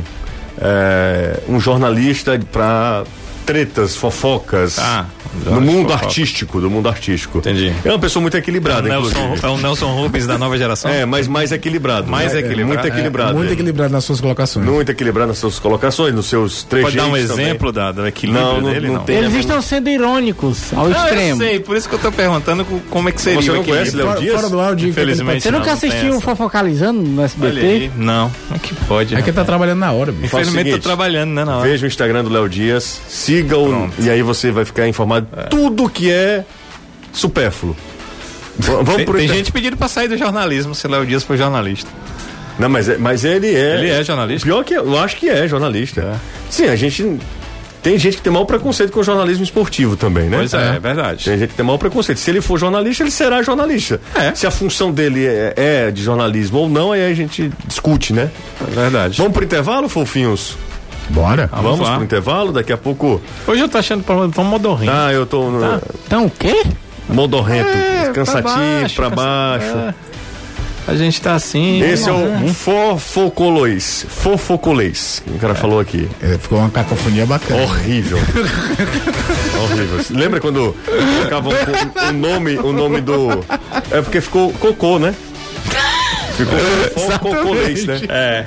[0.62, 3.04] é, um jornalista para
[3.52, 5.06] tretas, fofocas Ah,
[5.46, 6.06] no mundo fofoca.
[6.06, 7.40] artístico, do mundo artístico.
[7.40, 7.74] Entendi.
[7.84, 9.46] É uma pessoa muito equilibrada, Nelson, inclusive.
[9.46, 10.90] é o Nelson Rubens da nova geração.
[10.90, 12.10] É, mas mais equilibrado.
[12.10, 12.40] Mais né?
[12.40, 12.68] equilibrado.
[12.68, 13.34] Muito É, equilibrado.
[13.34, 13.54] Muito ele.
[13.54, 14.66] equilibrado nas suas colocações.
[14.66, 18.42] Muito equilibrado nas suas colocações, nos seus trejeitos Pode dar um exemplo da, do equilíbrio
[18.46, 18.88] Não, não- dele?
[18.88, 19.18] não Não, tem.
[19.18, 21.38] Eles É, estão sendo irônicos ao Não, eu extremo.
[21.42, 23.64] sei, por isso que eu tô perguntando co- como é que seria Você o não
[23.66, 23.96] conhece.
[23.96, 24.36] Léo Dias?
[24.36, 25.42] fora do áudio, Infelizmente.
[25.44, 26.22] Você nunca assistiu.
[26.22, 27.92] Fofocalizando no SBT?
[27.98, 29.14] não, é que pode.
[29.16, 30.26] É que ele tá trabalhando na hora, bicho.
[30.28, 31.68] Infelizmente tô trabalhando, né, na hora.
[31.70, 33.02] Veja o Instagram do Léo Dias,
[33.41, 36.43] siga-o e aí você vai ficar informado de tudo que é
[37.13, 37.75] supérfluo.
[38.60, 41.89] Vamos Tem, tem gente pedindo pra sair do jornalismo se Léo Dias for jornalista.
[42.60, 43.75] Não, mas, é- mas ele é.
[43.80, 44.45] Ele é jornalista?
[44.45, 46.19] Pior que eu acho que é jornalista.
[46.49, 47.17] Sim, a gente.
[47.82, 50.38] Tem gente que tem mau preconceito com o jornalismo esportivo também, né?
[50.38, 51.25] Pois é, é verdade.
[51.25, 52.19] Tem gente que tem mau preconceito.
[52.19, 53.99] Se ele for jornalista, ele será jornalista.
[54.13, 54.36] É.
[54.36, 58.30] Se a função dele é, é de jornalismo ou não, aí a gente discute, né?
[58.62, 59.17] É verdade.
[59.17, 60.56] Vamos pro intervalo, fofinhos?
[61.12, 61.50] Bora.
[61.52, 61.95] Vamos, lá.
[61.95, 62.52] pro intervalo?
[62.52, 63.21] Daqui a pouco.
[63.47, 64.91] Hoje eu tô achando pra tão modorrinho.
[64.93, 65.82] Ah, eu tô no.
[66.06, 66.63] Então o quê?
[67.10, 69.65] Modorrento, É, cansativo, baixo, pra baixo.
[69.78, 69.93] é.
[70.88, 71.80] A gente tá assim.
[71.82, 74.04] Esse é o fofocolês.
[74.10, 75.21] Fofocolês.
[75.24, 76.10] que O cara falou aqui.
[76.21, 77.62] É, ficou uma cacofonia bacana.
[77.62, 78.17] Horrível.
[79.63, 80.00] Horrível.
[80.10, 80.76] Lembra quando
[81.17, 83.30] colocavam o, o nome, o nome do.
[83.91, 85.13] É porque ficou cocô, né?
[86.32, 86.58] Ficou
[86.96, 88.02] fofocolês, né?
[88.10, 88.46] É.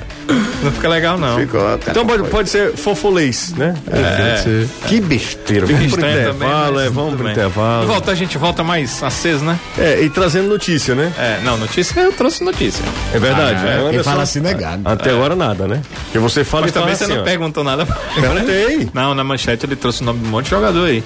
[0.63, 1.39] Não fica legal, não.
[1.39, 1.61] Ficou.
[1.87, 3.75] Então pode, pode ser fofolês, né?
[3.91, 4.65] É.
[4.87, 5.67] Que besteira.
[5.67, 7.87] Fica Vamos pro estranho também, intervalo, mas é, vamos pro intervalo.
[7.87, 9.59] Volta, a gente volta mais aceso, né?
[9.77, 11.11] É, e trazendo notícia, né?
[11.17, 12.83] É, não, notícia eu trouxe notícia.
[13.13, 13.59] É verdade.
[13.63, 14.09] Ah, é, quem Anderson.
[14.09, 14.81] fala assim negado.
[14.85, 15.81] Até agora nada, né?
[16.05, 17.23] Porque você fala Mas e fala também você assim, não ó.
[17.23, 17.85] perguntou nada.
[18.19, 18.89] Perguntei.
[18.93, 21.03] Não, na manchete ele trouxe o nome de um monte de jogador aí.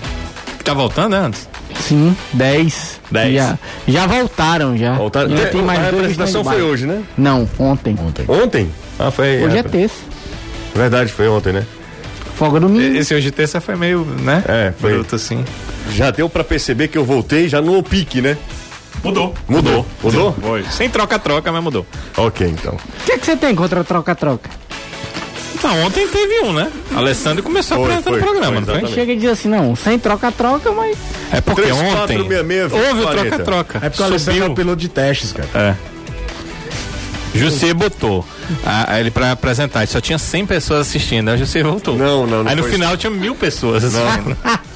[0.57, 1.47] Que tá voltando, né, antes?
[1.79, 2.99] Sim, 10.
[3.09, 3.33] Dez.
[3.33, 4.93] Já, já voltaram já.
[4.95, 5.29] Voltaram.
[5.29, 7.01] Ainda Tem- tem mais a representação foi hoje, né?
[7.17, 7.95] Não, ontem.
[7.99, 8.25] Ontem.
[8.27, 8.69] Ontem?
[8.99, 9.43] Ah, foi.
[9.43, 9.95] Hoje é é, terça.
[10.75, 11.65] Verdade, foi ontem, né?
[12.35, 12.95] Folga domingo.
[12.95, 14.43] Esse hoje de terça foi meio, né?
[14.47, 14.93] É, foi.
[14.93, 15.43] Bruto, assim.
[15.91, 18.37] Já deu pra perceber que eu voltei já no pique, né?
[19.03, 19.33] Mudou.
[19.47, 19.85] Mudou.
[20.03, 20.35] Mudou?
[20.41, 20.63] Foi.
[20.69, 21.85] Sem troca-troca, mas mudou.
[22.17, 22.73] Ok, então.
[22.73, 24.49] O que, é que você tem contra troca-troca?
[25.59, 26.71] Então, ontem teve um, né?
[26.95, 28.95] Alessandro começou Foi, apresentando foi, o programa, foi, não foi?
[28.95, 30.97] Chega e diz assim, não, sem troca-troca, mas.
[31.33, 33.11] É porque 3, ontem 4, 6, 6, houve o 40.
[33.11, 33.79] troca-troca.
[33.83, 35.49] É porque o Alessandro é o piloto de testes, cara.
[35.53, 35.75] É.
[37.35, 38.25] Jussier botou
[38.65, 41.95] a, a ele pra apresentar, só tinha 100 pessoas assistindo, aí o Jussier voltou.
[41.95, 44.35] Não, não, não Aí no final tinha mil pessoas assistindo.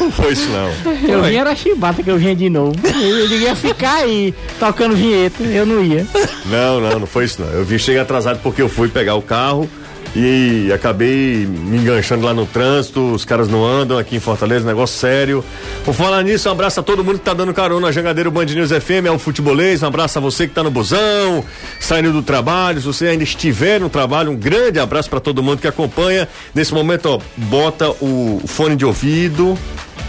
[0.00, 0.92] Não foi isso, não.
[1.08, 2.74] Eu vinha era chibata que eu vinha de novo.
[3.00, 6.04] Eu, ia ficar aí, tocando vinheta, eu não ia.
[6.46, 7.48] Não, não, não foi isso, não.
[7.52, 9.70] Eu vi chegar atrasado porque eu fui pegar o carro
[10.20, 13.12] e acabei me enganchando lá no trânsito.
[13.12, 15.44] Os caras não andam aqui em Fortaleza, negócio sério.
[15.84, 18.46] Por falar nisso, um abraço a todo mundo que tá dando carona na Jangadeiro Band
[18.46, 19.82] News FM, é o futebolês.
[19.82, 21.44] Um abraço a você que tá no busão,
[21.78, 22.80] saindo do trabalho.
[22.80, 26.28] Se você ainda estiver no trabalho, um grande abraço para todo mundo que acompanha.
[26.52, 29.56] Nesse momento, ó, bota o fone de ouvido,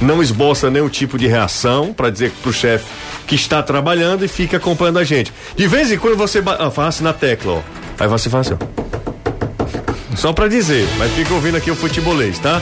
[0.02, 2.86] não esboça nenhum tipo de reação para dizer pro chefe
[3.28, 5.32] que está trabalhando e fica acompanhando a gente.
[5.56, 7.62] De vez em quando você ah, faz assim na tecla, ó.
[8.00, 9.09] Aí você faz assim, ó.
[10.16, 12.62] Só pra dizer, mas fica ouvindo aqui o futebolês, tá?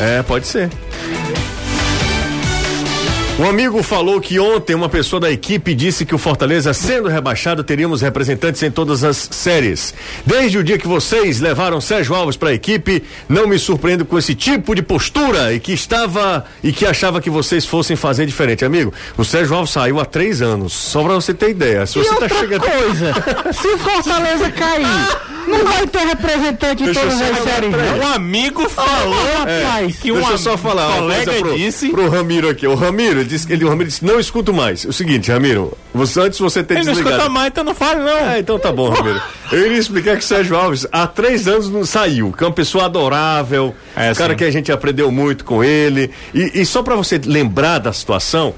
[0.00, 0.70] É, pode ser.
[3.40, 7.62] Um amigo falou que ontem uma pessoa da equipe disse que o Fortaleza, sendo rebaixado,
[7.62, 9.94] teríamos representantes em todas as séries.
[10.26, 14.18] Desde o dia que vocês levaram Sérgio Alves para a equipe, não me surpreendo com
[14.18, 18.64] esse tipo de postura e que estava e que achava que vocês fossem fazer diferente,
[18.64, 18.92] amigo.
[19.16, 21.86] O Sérgio Alves saiu há três anos, só pra você ter ideia.
[21.86, 22.62] Se E você tá outra chegando.
[22.62, 23.14] coisa,
[23.54, 25.16] se o Fortaleza cair,
[25.48, 27.74] não vai ter representante eu todas as séries.
[28.02, 29.96] Um amigo falou rapaz.
[29.98, 31.88] que um Deixa eu só falar uma colega coisa pro, disse.
[31.90, 32.66] pro Ramiro aqui.
[32.66, 34.84] O Ramiro, disse, ele, o Ramiro disse, não escuto mais.
[34.84, 38.28] O seguinte, Ramiro, você, antes você ter Ele não escuta mais, então não fala, não.
[38.28, 39.20] Ah, então tá bom, Ramiro.
[39.50, 42.52] Eu iria explicar que o Sérgio Alves há três anos não saiu, que é uma
[42.52, 44.36] pessoa adorável, É, um cara sim.
[44.38, 46.10] que a gente aprendeu muito com ele.
[46.34, 48.54] E, e só pra você lembrar da situação,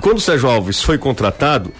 [0.00, 1.72] quando o Sérgio Alves foi contratado,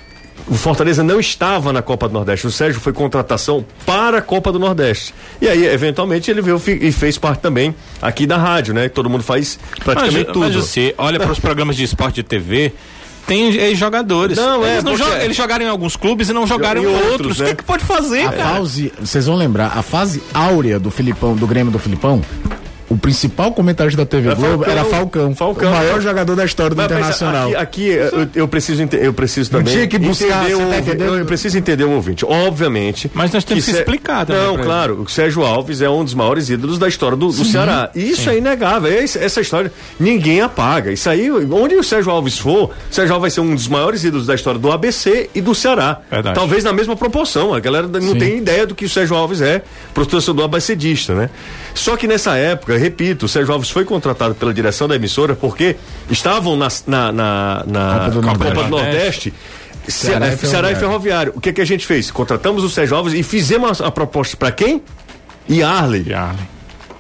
[0.49, 2.47] o Fortaleza não estava na Copa do Nordeste.
[2.47, 5.13] O Sérgio foi contratação para a Copa do Nordeste.
[5.41, 8.89] E aí, eventualmente, ele veio e fez parte também aqui da rádio, né?
[8.89, 10.39] Todo mundo faz praticamente mas, tudo.
[10.41, 12.73] mas você olha para os programas de esporte de TV,
[13.27, 14.37] tem jogadores.
[14.37, 16.87] Não, é, eles, não porque- jogam- eles jogaram em alguns clubes e não jogaram em
[16.87, 17.41] outros, outros.
[17.41, 17.49] O né?
[17.51, 18.55] que, que pode fazer, A cara?
[18.57, 22.23] fase, vocês vão lembrar, a fase áurea do Filipão, do Grêmio do Filipão,
[22.89, 24.73] o principal comentarista da TV Era Globo Falcão.
[24.73, 25.71] era Falcão, Falcão.
[25.71, 27.49] o maior jogador da história do Mas- mas Internacional.
[27.49, 31.17] Aqui, aqui, eu, eu preciso eu preciso também tinha que buscar, entender o tá entendendo?
[31.19, 32.25] eu, preciso entender o ouvinte.
[32.25, 33.11] Obviamente.
[33.15, 35.03] Mas nós temos que Sé- explicar também Não, claro.
[35.03, 37.91] O Sérgio Alves é um dos maiores ídolos da história do, do Ceará.
[37.95, 38.91] E isso é inegável.
[38.93, 40.93] É essa história ninguém apaga.
[40.93, 44.05] Isso aí, onde o Sérgio Alves for, o Sérgio Alves vai ser um dos maiores
[44.05, 46.01] ídolos da história do ABC e do Ceará.
[46.11, 46.35] Verdade.
[46.35, 47.53] Talvez na mesma proporção.
[47.55, 48.19] A galera não Sim.
[48.19, 51.31] tem ideia do que o Sérgio Alves é pro torcedor abacedista, né?
[51.75, 55.77] Só que nessa época, repito, o Sérgio Alves foi contratado pela direção da emissora porque
[56.11, 58.65] estavam na, na, na, na Copa do Copa Nordeste.
[58.65, 59.35] do Nordeste.
[59.89, 60.79] Ceará Ceará, e e Ferroviário.
[60.79, 61.33] Ferroviário.
[61.37, 62.11] O que, que a gente fez?
[62.11, 64.83] Contratamos o Sérgio Alves e fizemos a, a proposta para quem?
[65.49, 66.09] Yarley.
[66.09, 66.45] Yarley.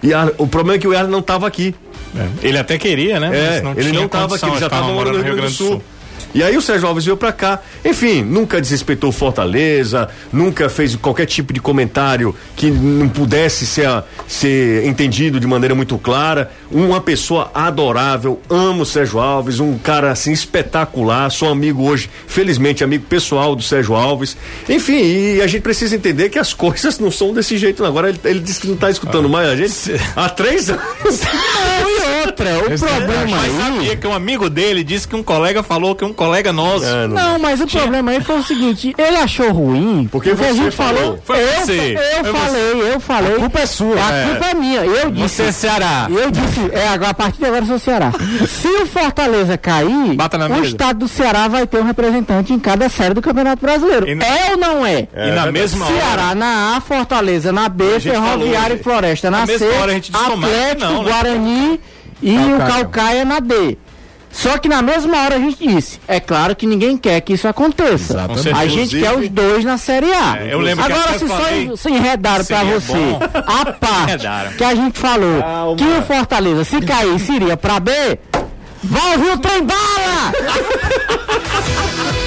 [0.04, 0.34] Yarley.
[0.38, 1.74] O problema é que o Yarley não estava aqui.
[2.16, 2.46] É.
[2.48, 3.58] Ele até queria, né?
[3.58, 5.82] É, Mas ele não estava aqui, ele já estava morando no Rio Grande do Sul.
[6.36, 7.62] E aí o Sérgio Alves veio pra cá.
[7.82, 14.84] Enfim, nunca desrespeitou Fortaleza, nunca fez qualquer tipo de comentário que não pudesse ser, ser
[14.84, 16.52] entendido de maneira muito clara.
[16.70, 21.30] Uma pessoa adorável, amo o Sérgio Alves, um cara assim espetacular.
[21.30, 24.36] Sou amigo hoje, felizmente, amigo pessoal do Sérgio Alves.
[24.68, 27.82] Enfim, e a gente precisa entender que as coisas não são desse jeito.
[27.82, 29.74] Agora ele, ele disse que não tá escutando mais a gente
[30.14, 30.82] há três anos.
[32.44, 33.58] Não, outra, o problema Mas aí.
[33.74, 36.84] sabia que um amigo dele disse que um colega falou que um colega nosso.
[36.84, 40.08] É, Não, mas o problema aí foi o seguinte, ele achou ruim.
[40.10, 40.96] Porque a você gente falou.
[40.96, 41.20] falou.
[41.24, 41.94] Foi eu, você.
[42.18, 43.32] eu Foi falei, eu falei.
[43.34, 43.94] A culpa é sua.
[43.96, 44.24] A É.
[44.28, 44.80] culpa é minha.
[44.84, 45.28] Eu disse.
[45.36, 46.06] Você é Ceará.
[46.10, 48.12] Eu disse, é, agora, a partir de agora eu sou Ceará.
[48.48, 50.66] Se o Fortaleza cair, Bata na o mesa.
[50.66, 54.06] estado do Ceará vai ter um representante em cada série do Campeonato Brasileiro.
[54.16, 55.08] Na- É ou não é?
[55.14, 55.94] e na mesma hora.
[55.94, 59.94] Ceará na A, Fortaleza na B, Ferroviária e Floresta na, Na C, mesma hora a
[59.94, 61.10] gente disse tomate, Atlético, não, né?
[61.10, 61.80] Guarani
[62.22, 62.68] e o Calcaia.
[62.84, 63.76] Calcaia na D.
[64.30, 67.48] Só que na mesma hora a gente disse, é claro que ninguém quer que isso
[67.48, 68.12] aconteça.
[68.12, 68.48] Exatamente.
[68.50, 70.36] A gente quer os dois na Série A.
[70.38, 73.18] É, eu lembro que Agora, até se falei, só se enredaram pra você bom.
[73.46, 74.52] a parte Enredaram.
[74.52, 75.76] que a gente falou Calma.
[75.76, 77.92] que o Fortaleza, se cair, seria pra B,
[78.84, 80.32] vai ouvir o trem bala!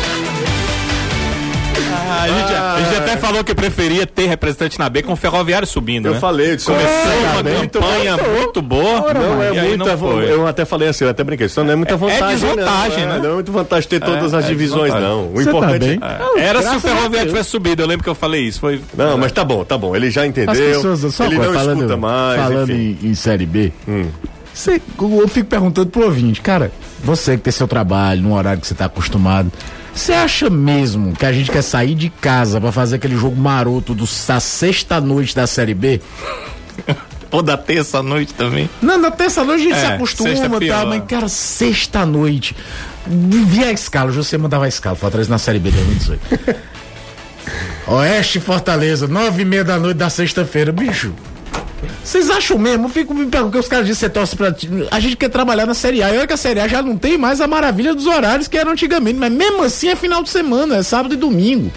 [2.10, 5.16] Ah, a, gente, a gente até falou que preferia ter representante na B com o
[5.16, 6.20] Ferroviário subindo, Eu né?
[6.20, 9.14] falei, disse, Começando uma muito campanha muito boa.
[9.14, 10.32] Não é muita não foi.
[10.32, 12.28] Eu até falei assim, eu até brinquei, isso não é muita vantagem.
[12.30, 13.24] desvantagem, não, é, né?
[13.24, 15.28] Não é muita vantagem ter todas as é divisões, não.
[15.28, 16.00] O Você tá importante bem?
[16.38, 18.60] É, Era se o Ferroviário tivesse subido, eu lembro que eu falei isso.
[18.60, 18.82] Foi...
[18.98, 19.96] Não, mas tá bom, tá bom.
[19.96, 20.52] Ele já entendeu.
[20.52, 22.98] As pessoas, só ele não falando, escuta mais, falando enfim.
[23.04, 24.06] em, em Série B, Hum.
[24.54, 26.72] você- eu fico perguntando pro ouvinte, cara,
[27.04, 29.52] você que tem seu trabalho, num horário que você tá acostumado,
[30.00, 33.94] você acha mesmo que a gente quer sair de casa pra fazer aquele jogo maroto
[33.94, 36.02] do, da sexta-noite da Série B?
[37.32, 38.68] Ou da terça-noite também.
[38.82, 40.30] Não, na terça-noite a gente É, se acostuma
[40.64, 42.56] e tal, mas, cara, sexta-noite.
[43.06, 46.60] Via a escala, José mandava a escala, Fortaleza na Série B de 2018.
[47.88, 51.14] Oeste Fortaleza, nove e meia da noite da sexta-feira, bicho.
[52.04, 52.86] Vocês acham mesmo?
[52.86, 54.56] Eu fico me perguntando, os caras dizem que você torce pra.
[54.92, 56.14] A gente quer trabalhar na Série A.
[56.14, 58.58] E olha que a Série A já não tem mais a maravilha dos horários que
[58.58, 59.18] eram antigamente.
[59.18, 61.72] Mas mesmo assim é final de semana, é sábado e domingo.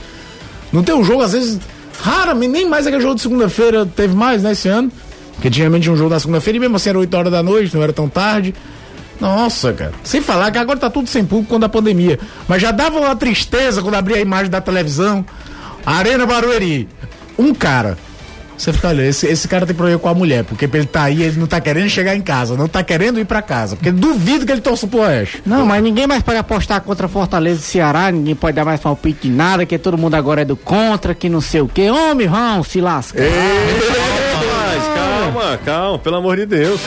[0.72, 1.60] Não tem um jogo, às vezes,
[2.00, 4.90] raramente, nem mais aquele jogo de segunda-feira teve mais, né, esse ano.
[5.34, 7.82] Porque tinha um jogo na segunda-feira e mesmo assim era 8 horas da noite, não
[7.82, 8.54] era tão tarde.
[9.20, 9.92] Nossa, cara.
[10.02, 12.18] Sem falar que agora tá tudo sem público quando a pandemia.
[12.48, 15.24] Mas já dava uma tristeza quando abria a imagem da televisão.
[15.84, 16.88] Arena Barueri.
[17.38, 17.96] Um cara.
[18.62, 21.20] Você fica olhando, esse, esse cara tem problema com a mulher, porque ele tá aí,
[21.24, 24.46] ele não tá querendo chegar em casa, não tá querendo ir pra casa, porque duvido
[24.46, 25.42] que ele torça pro Oeste.
[25.44, 29.22] Não, mas ninguém mais pode apostar contra Fortaleza e Ceará, ninguém pode dar mais palpite
[29.28, 31.90] de nada, que todo mundo agora é do contra, que não sei o quê.
[31.90, 33.20] Homem, vão se lascar.
[33.20, 33.30] Ei,
[34.94, 36.80] calma, calma, pelo amor de Deus.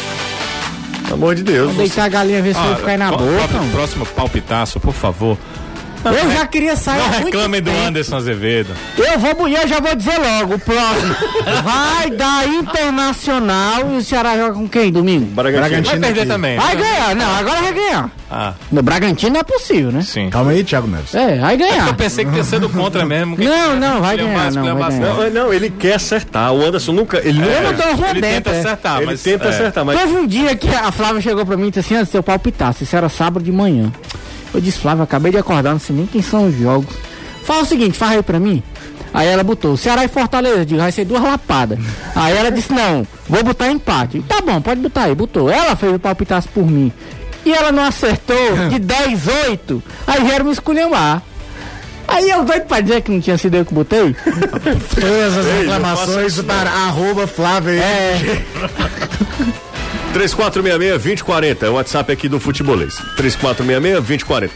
[1.03, 1.67] Pelo amor de Deus.
[1.67, 3.47] Vou deitar a galinha ver se vai ficar aí na boca.
[3.49, 5.37] pró- Próximo palpitaço, por favor.
[6.05, 7.83] Eu já queria sair Não reclamem do tempo.
[7.87, 8.73] Anderson Azevedo.
[8.97, 11.15] Eu vou mulher, já vou dizer logo, o próximo.
[11.63, 15.25] Vai dar Internacional e o Ceará joga com quem domingo?
[15.27, 15.83] Bragantino.
[15.83, 16.29] Vai perder aqui.
[16.29, 16.57] também.
[16.57, 18.09] Vai ganhar, não, agora vai ganhar.
[18.29, 20.01] Ah, No Bragantino não é possível, né?
[20.01, 20.29] sim.
[20.29, 21.13] Calma aí, Thiago Neves.
[21.13, 21.93] É, vai Eu ganhar.
[21.95, 23.37] pensei que tinha sido contra mesmo.
[23.37, 25.13] Não, não, vai ganhar, não, vai ganhar.
[25.15, 26.51] Não, não, ele quer acertar.
[26.53, 27.17] O Anderson nunca.
[27.19, 27.61] Ele Eu nunca.
[27.61, 28.59] não dou uma Ele tenta denta.
[28.59, 29.49] acertar, ele mas tenta é.
[29.49, 29.99] acertar, mas.
[29.99, 32.83] Teve um dia que a Flávia chegou pra mim e disse assim, antes seu palpitasse,
[32.83, 33.91] isso era sábado de manhã.
[34.55, 36.95] Eu disse, Flávia, acabei de acordar, não sei nem quem são os jogos.
[37.43, 38.63] Fala o seguinte, faz aí pra mim.
[39.13, 41.79] Aí ela botou, Ceará e Fortaleza, eu digo, vai ser duas lapadas.
[42.15, 44.21] Aí ela disse, não, vou botar empate.
[44.27, 45.49] Tá bom, pode botar aí, botou.
[45.49, 46.91] Ela fez o palpitasse por mim.
[47.45, 49.83] E ela não acertou de 10, 8.
[50.07, 51.21] Aí vieram me esculhambar.
[52.07, 54.15] Aí Aí eu doido pra dizer que não tinha sido eu que botei.
[54.15, 57.73] Todas as reclamações para arroba Flávio.
[57.73, 58.43] É,
[60.15, 62.95] 3466-2040 é o WhatsApp aqui do Futebolês.
[63.17, 64.49] 3466-2040.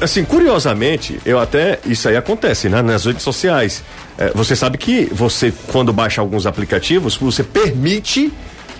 [0.00, 1.80] Assim, curiosamente, eu até.
[1.84, 2.80] Isso aí acontece, né?
[2.80, 3.82] Nas redes sociais.
[4.16, 8.32] É, você sabe que você, quando baixa alguns aplicativos, você permite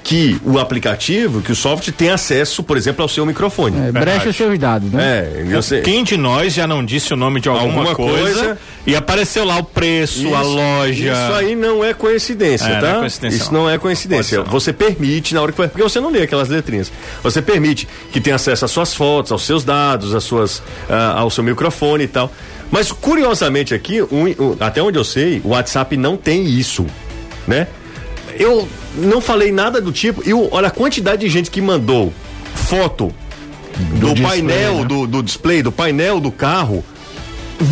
[0.05, 3.88] que o aplicativo, que o software tenha acesso, por exemplo, ao seu microfone.
[3.88, 5.03] é, brecha os seus dados, né?
[5.35, 5.81] É, e você.
[5.81, 8.59] Quem de nós já não disse o nome de alguma, Alguma coisa, coisa.
[8.87, 11.11] e apareceu lá o preço, a loja.
[11.12, 12.88] Isso aí não é coincidência, É, tá?
[12.93, 13.71] não é coincidência, isso não.
[13.71, 14.38] é coincidência.
[14.38, 14.45] Não.
[14.45, 16.93] Você permite na hora que porque você não lê aquelas letrinhas.
[17.23, 21.31] Você permite que tenha acesso às suas fotos, aos seus dados, às suas, ah, ao
[21.31, 22.31] seu microfone e tal.
[22.71, 26.85] Mas curiosamente aqui, um- um- até onde eu sei, o WhatsApp não tem isso,
[27.49, 27.69] né?
[28.38, 30.23] Eu não falei nada do tipo.
[30.29, 32.12] E olha a quantidade de gente que mandou
[32.55, 33.12] foto
[33.99, 34.85] do, display, painel, né?
[34.85, 36.85] do, do display, do painel do carro.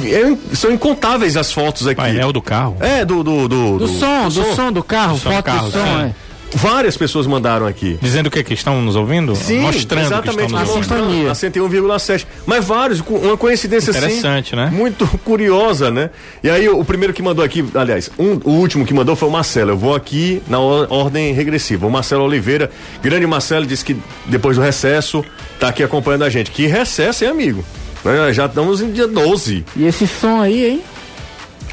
[0.05, 1.97] É- são incontáveis as fotos aqui.
[2.01, 2.77] Painel do carro.
[2.81, 3.23] É, do.
[3.23, 6.15] Do, do, Do, som, do som do carro, som do foto carro, do som, é.
[6.55, 7.99] Várias pessoas mandaram aqui.
[8.01, 8.43] Dizendo o que?
[8.45, 9.33] Que estão nos ouvindo?
[9.33, 9.61] Mostrando
[10.07, 10.77] exatamente, que estão nos ouvindo.
[10.77, 11.31] mostrando sintonia.
[11.31, 12.27] a 101,7.
[12.47, 14.57] Mas vários, uma coincidência Interessante, assim.
[14.57, 14.71] né?
[14.71, 16.11] Muito curiosa, né?
[16.43, 19.33] E aí, o, primeiro que mandou aqui, aliás, um- o último que mandou foi o
[19.33, 19.71] Marcelo.
[19.71, 21.87] Eu vou aqui na or- ordem regressiva.
[21.87, 22.71] O Marcelo Oliveira,
[23.03, 25.25] grande Marcelo, disse que depois do recesso,
[25.59, 26.51] tá aqui acompanhando a gente.
[26.51, 27.65] Que recesso, hein, amigo?
[28.05, 29.65] Nós Já estamos em dia 12.
[29.77, 30.83] E esse som aí, hein?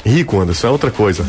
[0.06, 1.26] Rico, Anderson, é outra coisa.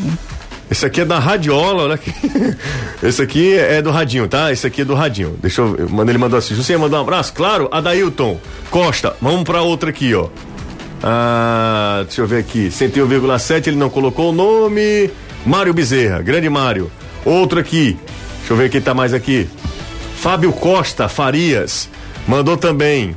[0.70, 2.14] Esse aqui é da radiola, aqui.
[3.02, 4.52] Esse aqui é do radinho, tá?
[4.52, 5.36] Esse aqui é do radinho.
[5.40, 5.76] Deixa eu
[6.08, 6.54] Ele mandou assim.
[6.54, 7.32] Você mandou um abraço?
[7.32, 8.38] Claro, Adailton
[8.70, 9.16] Costa.
[9.20, 10.28] Vamos pra outra aqui, ó.
[11.02, 12.68] Ah, deixa eu ver aqui.
[12.68, 15.10] 101,7, ele não colocou o nome.
[15.44, 16.90] Mário Bezerra, grande Mário.
[17.24, 17.98] Outro aqui.
[18.38, 19.48] Deixa eu ver quem tá mais aqui.
[20.16, 21.88] Fábio Costa Farias.
[22.28, 23.16] Mandou também.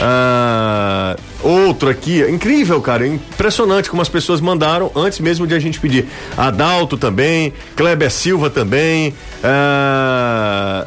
[0.00, 5.78] Ah, outro aqui, incrível, cara, impressionante como as pessoas mandaram antes mesmo de a gente
[5.78, 6.06] pedir.
[6.36, 9.14] Adalto também, Kleber Silva também.
[9.42, 10.86] ah,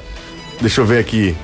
[0.60, 1.36] deixa eu ver aqui.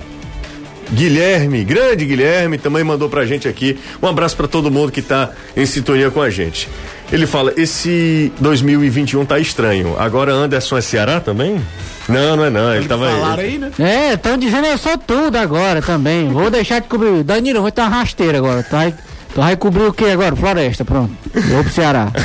[0.92, 3.80] Guilherme, grande Guilherme, também mandou pra gente aqui.
[4.02, 6.70] Um abraço pra todo mundo que tá em sintonia com a gente.
[7.12, 9.96] Ele fala: esse 2021 tá estranho.
[9.98, 11.62] Agora Anderson é Ceará também?
[12.08, 12.76] Não, não é não.
[12.76, 13.72] Ele tava Falaram aí, né?
[13.80, 16.30] É, estão dizendo eu sou tudo agora também.
[16.30, 17.24] Vou deixar de cobrir.
[17.24, 18.64] Danilo, vou ter uma rasteira agora.
[18.64, 20.36] Tu vai, tu vai cobrir o que agora?
[20.36, 21.14] Floresta, pronto.
[21.34, 22.12] Eu vou pro Ceará.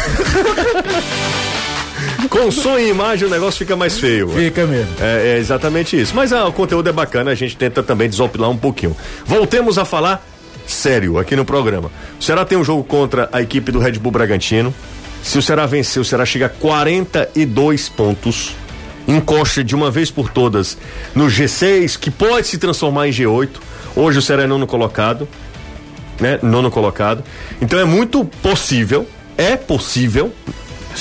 [2.29, 4.29] Com som e imagem o negócio fica mais feio.
[4.29, 4.93] Fica mesmo.
[5.01, 6.15] É, é exatamente isso.
[6.15, 8.95] Mas ah, o conteúdo é bacana, a gente tenta também desopilar um pouquinho.
[9.25, 10.23] Voltemos a falar
[10.67, 11.91] sério aqui no programa.
[12.21, 14.75] O Ceará tem um jogo contra a equipe do Red Bull Bragantino.
[15.23, 18.55] Se o Ceará vencer, o Ceará chega a 42 pontos.
[19.09, 20.79] Encosta de uma vez por todas
[21.15, 23.49] no G6, que pode se transformar em G8.
[23.97, 25.27] Hoje o Ceará é nono colocado
[26.21, 26.39] né?
[26.43, 27.23] Nono colocado.
[27.61, 30.33] Então é muito possível, é possível,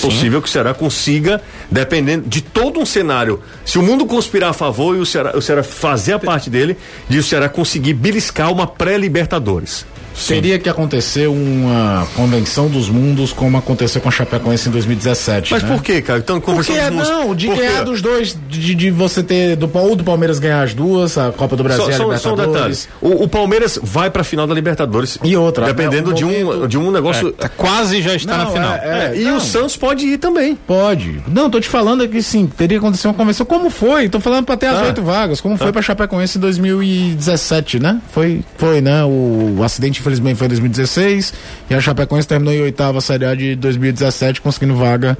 [0.01, 1.41] possível que o Ceará consiga,
[1.71, 5.41] dependendo de todo um cenário, se o mundo conspirar a favor e o Ceará, o
[5.41, 6.77] Ceará fazer a parte dele,
[7.09, 9.85] de o Ceará conseguir beliscar uma pré-Libertadores.
[10.27, 15.51] Teria que acontecer uma convenção dos mundos como aconteceu com a Chapecoense em 2017.
[15.53, 15.69] Mas né?
[15.69, 16.19] por que, cara?
[16.19, 17.61] Então, Porque conversando com os- não, de por quê?
[17.61, 21.31] ganhar dos dois, de, de você ter do, ou do Palmeiras ganhar as duas, a
[21.31, 22.87] Copa do Brasil Só, e a só, só um Libertadores.
[23.01, 23.15] detalhe.
[23.19, 25.17] O, o Palmeiras vai pra final da Libertadores.
[25.23, 27.33] E outra, Dependendo é, o de, um, momento- de um negócio.
[27.39, 28.73] É, quase já está na Não, final.
[28.75, 29.37] é, É, e não.
[29.37, 30.55] o Santos pode ir também.
[30.67, 31.21] Pode.
[31.27, 33.45] Não, tô te falando aqui sim, teria que acontecer uma convenção.
[33.45, 34.09] Como foi?
[34.09, 34.85] Tô falando pra ter as Ah.
[34.85, 35.39] oito vagas.
[35.39, 37.99] Como foi pra Chapecoense em 2017, né?
[38.11, 39.03] Foi, foi, né?
[39.03, 41.33] O, o acidente, infelizmente, foi em 2016.
[41.69, 45.17] E a Chapecoense terminou em oitava Série A de 2017, conseguindo vaga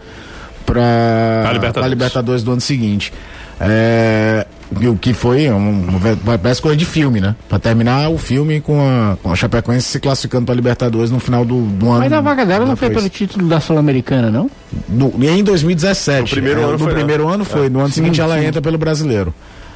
[0.66, 0.82] pra,
[1.44, 1.90] Pra Libertadores.
[1.90, 3.14] Libertadores do ano seguinte.
[3.60, 4.46] É,
[4.88, 5.58] o que foi um,
[5.96, 6.00] um,
[6.42, 7.36] parece coisa de filme, né?
[7.50, 11.44] Pra terminar o filme com a, com a Chapecoense se classificando pra Libertadores no final
[11.44, 12.00] do, do ano.
[12.00, 14.50] Mas a vaga dela não foi pelo título da Sul-Americana, não?
[14.88, 16.22] No, em 2017.
[16.22, 17.34] No primeiro É, ano no foi, primeiro não.
[17.34, 17.68] ano foi.
[17.70, 18.46] No ano Sim, seguinte ela sim.
[18.46, 19.34] entra pelo brasileiro.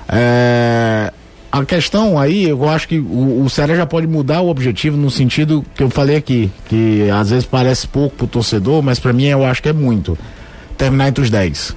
[0.07, 1.11] É,
[1.51, 5.11] a questão aí, eu acho que o, o Ceará já pode mudar o objetivo no
[5.11, 9.25] sentido que eu falei aqui, que às vezes parece pouco pro torcedor, mas pra mim
[9.25, 10.17] eu acho que é muito.
[10.77, 11.75] Terminar entre os 10.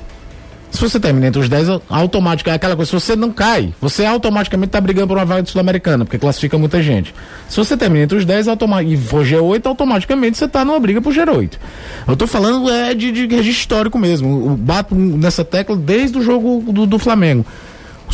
[0.71, 4.05] Se você termina entre os 10, automático, é aquela coisa, se você não cai, você
[4.05, 7.15] automaticamente tá brigando por uma vaga de Sul-Americana, porque classifica muita gente.
[7.49, 11.01] Se você termina entre os 10 automa e for G8, automaticamente você tá numa briga
[11.01, 11.53] por G8.
[12.09, 14.51] Eu tô falando é de, de registro histórico mesmo.
[14.51, 17.47] Eu bato nessa tecla desde o jogo do, do Flamengo.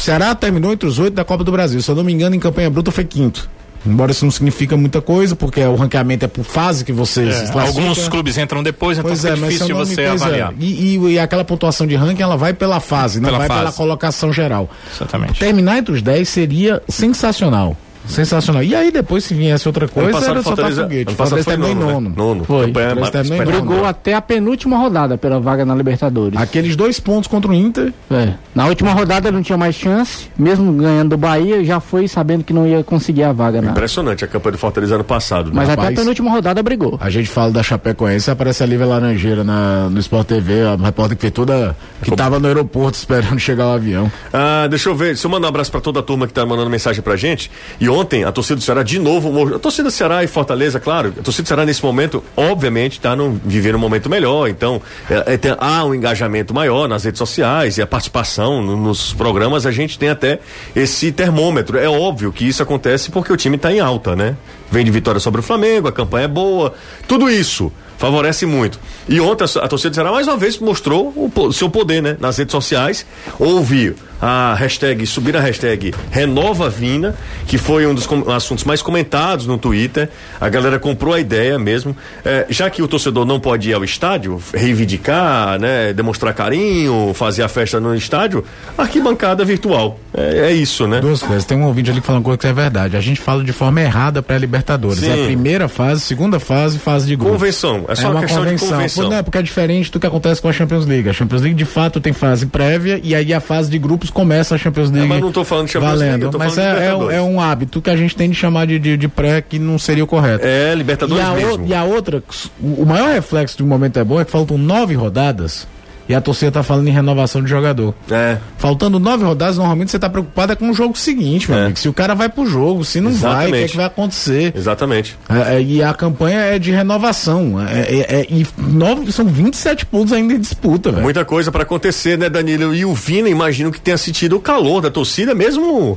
[0.00, 1.80] O Ceará terminou entre os oito da Copa do Brasil.
[1.82, 3.50] Se eu não me engano, em campanha bruta foi quinto.
[3.84, 7.50] Embora isso não significa muita coisa, porque o ranqueamento é por fase que você É,
[7.60, 10.08] alguns clubes entram depois, então Pois é, difícil nome, você é.
[10.10, 10.54] avaliar.
[10.58, 13.60] E, e- e aquela pontuação de ranking, ela vai pela fase, não Pela vai fase.
[13.60, 14.70] pela colocação geral.
[14.94, 15.38] Exatamente.
[15.38, 17.76] Terminar entre os 10 seria sensacional.
[18.06, 18.62] Sensacional.
[18.62, 21.08] E aí depois se viesse outra coisa, passado era Fortaleza- foguete.
[21.08, 22.14] ano passado Fortaleza foi terminou em nono, né?
[22.16, 22.28] nono.
[22.34, 22.44] Nono.
[22.44, 22.66] Foi.
[22.66, 23.44] Campanha.
[23.46, 26.38] Brigou até a penúltima rodada pela vaga na Libertadores.
[26.40, 28.34] Aqueles dois pontos contra o Inter, É.
[28.54, 32.52] Na última rodada não tinha mais chance, mesmo ganhando do Bahia, já foi sabendo que
[32.52, 33.70] não ia conseguir a vaga na.
[33.70, 35.46] Impressionante a campanha do Fortaleza ano passado.
[35.46, 35.52] né?
[35.54, 35.98] Mas até a rapaz.
[35.98, 36.98] penúltima rodada brigou.
[37.00, 41.16] a gente fala da Chapecoense, aparece a Lívia Laranjeira na, no Sport TV, a repórter
[41.16, 41.76] que fez toda.
[42.02, 44.10] que tava no aeroporto esperando chegar o avião.
[44.32, 46.44] Ah, deixa eu ver, deixa eu mandar um abraço pra toda a turma que tá
[46.44, 47.50] mandando mensagem pra gente.
[47.80, 51.12] E ontem, a torcida do Ceará, de novo, a torcida do Ceará e Fortaleza, claro,
[51.18, 54.48] a torcida do Ceará nesse momento, obviamente, tá num, vivendo um momento melhor.
[54.48, 54.80] Então,
[55.10, 59.12] é, é, tem- há um engajamento maior nas redes sociais e a participação no- nos
[59.12, 60.38] programas, a gente tem até
[60.74, 61.78] esse termômetro.
[61.78, 64.36] É óbvio que isso acontece porque o time tá em alta, né?
[64.70, 66.72] Vem de vitória sobre o Flamengo, a campanha é boa,
[67.08, 68.78] tudo isso favorece muito.
[69.08, 72.16] E ontem a, torcida do Ceará mais uma vez mostrou o seu poder, né?
[72.20, 73.04] Nas redes sociais.
[73.38, 77.14] Houve a hashtag, subir a hashtag Renova Vina,
[77.46, 80.08] que foi um dos assuntos mais comentados no Twitter.
[80.40, 81.96] A galera comprou a ideia mesmo.
[82.24, 85.92] É, já que o torcedor não pode ir ao estádio, reivindicar, né?
[85.92, 88.44] Demonstrar carinho, fazer a festa no estádio,
[88.76, 89.98] arquibancada virtual.
[90.12, 91.00] É, é isso, né?
[91.00, 91.44] Duas coisas.
[91.44, 92.96] Tem um ouvinte ali que fala uma coisa que é verdade.
[92.96, 95.00] A gente fala de forma errada pra Libertadores.
[95.00, 95.10] Sim.
[95.10, 97.32] É a primeira fase, segunda fase, fase de grupo.
[97.32, 97.84] Convenção.
[97.88, 99.08] É só uma questão de convenção.
[99.08, 101.08] Não, é porque é diferente do que acontece com a Champions League.
[101.08, 104.54] A Champions League, de fato, tem fase prévia e aí a fase de grupos começa
[104.54, 105.08] a Champions League.
[105.08, 106.22] mas não tô falando de Champions valendo.
[106.24, 108.78] League, mas é, é, um- é um hábito que a gente tem de chamar de,
[108.78, 110.46] de, de pré que não seria o correto.
[110.46, 112.22] É, E Libertadores a, o- e a outra,
[112.60, 115.66] o o maior reflexo de um momento é bom é que faltam nove rodadas
[116.10, 117.94] e a torcida tá falando em renovação de jogador.
[118.10, 118.38] É.
[118.58, 121.64] Faltando nove rodadas, normalmente você tá preocupado é com o jogo seguinte, meu É.
[121.66, 121.78] amigo.
[121.78, 123.70] Se o cara vai pro jogo, se não vai, o que, é Exatamente.
[123.70, 124.52] que vai acontecer?
[124.56, 125.16] Exatamente.
[125.28, 127.60] É, é, e a campanha é de renovação.
[127.64, 131.02] É, é- e nove, são 27 pontos ainda em disputa, velho.
[131.04, 132.74] Muita coisa pra acontecer, né, Danilo?
[132.74, 135.96] E o Vina, imagino que tenha sentido o calor da torcida, mesmo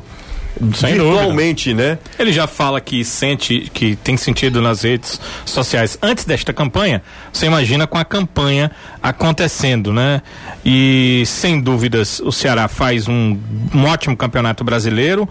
[0.76, 1.98] Sem virtualmente, né?
[2.18, 7.02] Ele já fala que sente, que tem sentido nas redes sociais antes desta campanha.
[7.32, 10.22] Você imagina com a campanha acontecendo, né?
[10.66, 13.38] E sem dúvidas o Ceará faz um,
[13.74, 15.28] um ótimo campeonato brasileiro.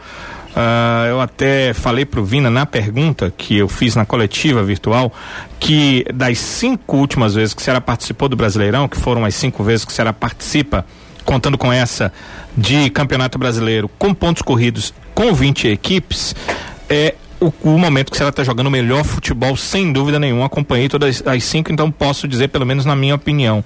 [0.55, 5.11] Ah, eu até falei pro Vina na pergunta que eu fiz na coletiva virtual
[5.59, 9.64] que das cinco últimas vezes que o Ceará participou do Brasileirão, que foram as cinco
[9.64, 10.85] vezes que o Ceará participa,
[11.25, 12.12] contando com essa
[12.57, 16.35] de Campeonato Brasileiro com pontos corridos com 20 equipes,
[16.89, 20.47] é o, o momento que o Ceará está jogando o melhor futebol, sem dúvida nenhuma.
[20.47, 23.64] Acompanhei todas as cinco, então posso dizer, pelo menos na minha opinião.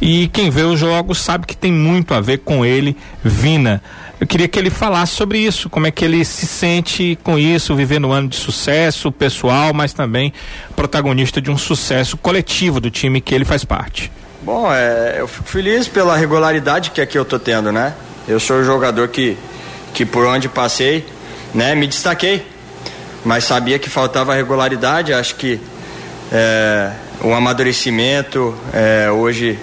[0.00, 3.82] E quem vê os jogos sabe que tem muito a ver com ele, Vina.
[4.20, 7.74] Eu queria que ele falasse sobre isso, como é que ele se sente com isso,
[7.74, 10.32] vivendo um ano de sucesso pessoal, mas também
[10.74, 14.10] protagonista de um sucesso coletivo do time que ele faz parte.
[14.46, 17.92] Bom, é, eu fico feliz pela regularidade que aqui eu tô tendo, né?
[18.28, 19.36] Eu sou o jogador que,
[19.92, 21.04] que por onde passei,
[21.52, 22.46] né, me destaquei.
[23.24, 25.60] Mas sabia que faltava regularidade, acho que
[26.30, 26.92] é,
[27.22, 29.58] o amadurecimento é, hoje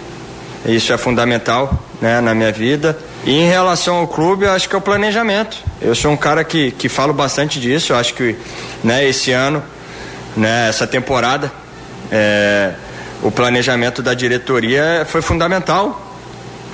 [0.66, 2.98] isso é fundamental né, na minha vida.
[3.24, 5.60] E em relação ao clube, acho que é o planejamento.
[5.82, 7.94] Eu sou um cara que, que falo bastante disso.
[7.94, 8.36] Acho que
[8.84, 9.64] né, esse ano,
[10.36, 11.50] né, essa temporada,
[12.12, 12.74] é,
[13.24, 16.14] o planejamento da diretoria foi fundamental,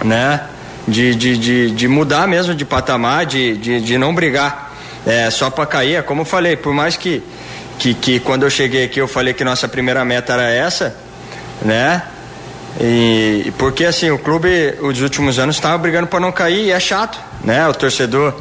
[0.03, 0.41] né?
[0.87, 4.73] De, de, de, de mudar mesmo de patamar, de, de, de não brigar
[5.05, 5.95] é, só para cair.
[5.95, 7.21] É como eu falei, por mais que,
[7.77, 10.95] que, que quando eu cheguei aqui eu falei que nossa primeira meta era essa,
[11.61, 12.01] né?
[12.81, 16.79] E, porque assim, o clube, os últimos anos, estava brigando para não cair e é
[16.79, 17.67] chato, né?
[17.67, 18.33] O torcedor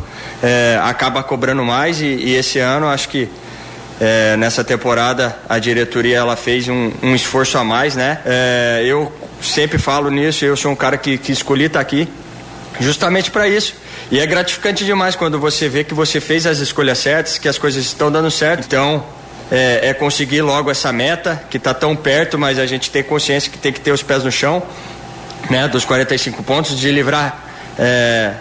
[0.43, 3.29] é, acaba cobrando mais e, e esse ano acho que
[4.01, 8.21] é, nessa temporada a diretoria ela fez um, um esforço a mais, né?
[8.25, 12.09] É, eu sempre falo nisso, eu sou um cara que, que escolhi estar aqui
[12.81, 13.75] justamente para isso.
[14.11, 17.59] E é gratificante demais quando você vê que você fez as escolhas certas, que as
[17.59, 18.65] coisas estão dando certo.
[18.65, 19.05] Então,
[19.51, 23.51] é, é conseguir logo essa meta, que está tão perto, mas a gente tem consciência
[23.51, 24.63] que tem que ter os pés no chão,
[25.51, 25.69] né?
[25.69, 27.45] Dos 45 pontos, de livrar
[27.79, 28.35] é,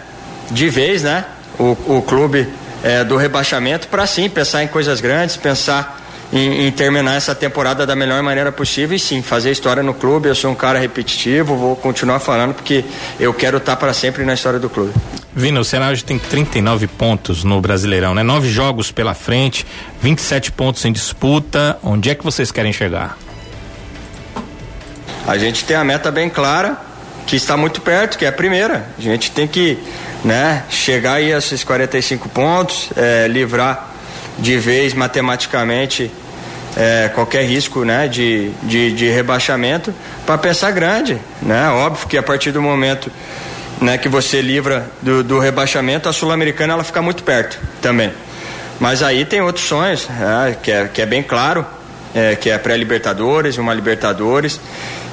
[0.50, 1.24] de vez, né?
[1.58, 2.48] O, o clube
[2.82, 6.00] é, do rebaixamento, para sim pensar em coisas grandes, pensar
[6.32, 10.28] em, em, terminar essa temporada da melhor maneira possível e sim fazer história no clube.
[10.28, 12.84] Eu sou um cara repetitivo, vou continuar falando porque
[13.18, 14.92] eu quero estar para sempre na história do clube.
[15.34, 18.22] Vina, o Ceará hoje tem 39 pontos no Brasileirão, né?
[18.22, 19.64] Nove jogos pela frente,
[20.02, 21.78] 27 pontos em disputa.
[21.82, 23.16] Onde é que vocês querem chegar?
[25.26, 26.76] A gente tem a meta bem clara,
[27.28, 28.86] que está muito perto, que é a primeira.
[28.98, 29.78] A gente tem que
[30.24, 33.90] né, chegar aí a esses 45 pontos, é, livrar
[34.38, 36.10] de vez matematicamente
[36.74, 41.18] é, qualquer risco né, de, de, de rebaixamento para pensar grande.
[41.42, 41.68] Né?
[41.68, 43.12] Óbvio que a partir do momento
[43.78, 48.10] né, que você livra do, do rebaixamento, a Sul-Americana ela fica muito perto também.
[48.80, 51.66] Mas aí tem outros sonhos, é, que, é, que é bem claro,
[52.14, 54.58] é, que é pré-Libertadores, uma Libertadores,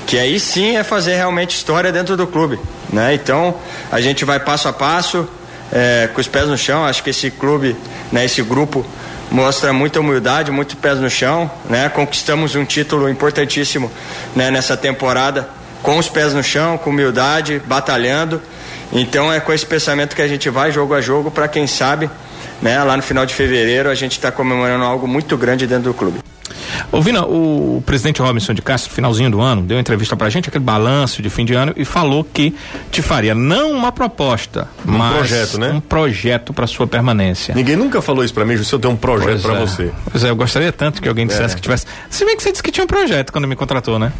[0.06, 2.60] que aí sim é fazer realmente história dentro do clube,
[2.92, 3.14] né?
[3.14, 3.56] Então
[3.92, 5.28] a gente vai passo a passo,
[5.72, 6.86] é, com os pés no chão.
[6.86, 7.76] Acho que esse clube,
[8.12, 8.86] né, esse grupo
[9.32, 11.90] mostra muita humildade, muito pés no chão, né?
[11.90, 13.92] Conquistamos um título importantíssimo,
[14.36, 15.50] né, nessa temporada
[15.82, 18.42] com os pés no chão, com humildade, batalhando.
[18.92, 22.10] Então é com esse pensamento que a gente vai jogo a jogo para quem sabe,
[22.62, 25.94] né, lá no final de fevereiro a gente está comemorando algo muito grande dentro do
[25.94, 26.20] clube.
[26.92, 31.22] Ouvindo o presidente Robinson de Castro, finalzinho do ano, deu entrevista pra gente, aquele balanço
[31.22, 32.54] de fim de ano, e falou que
[32.92, 35.72] te faria não uma proposta, um mas projeto, né?
[35.72, 37.54] um projeto para sua permanência.
[37.56, 39.60] Ninguém nunca falou isso pra mim, se eu tenho um projeto para é.
[39.60, 39.92] você.
[40.12, 41.56] Pois é, eu gostaria tanto que alguém dissesse É.
[41.56, 41.86] que tivesse.
[42.10, 44.12] Se bem que você disse que tinha um projeto quando me contratou, né?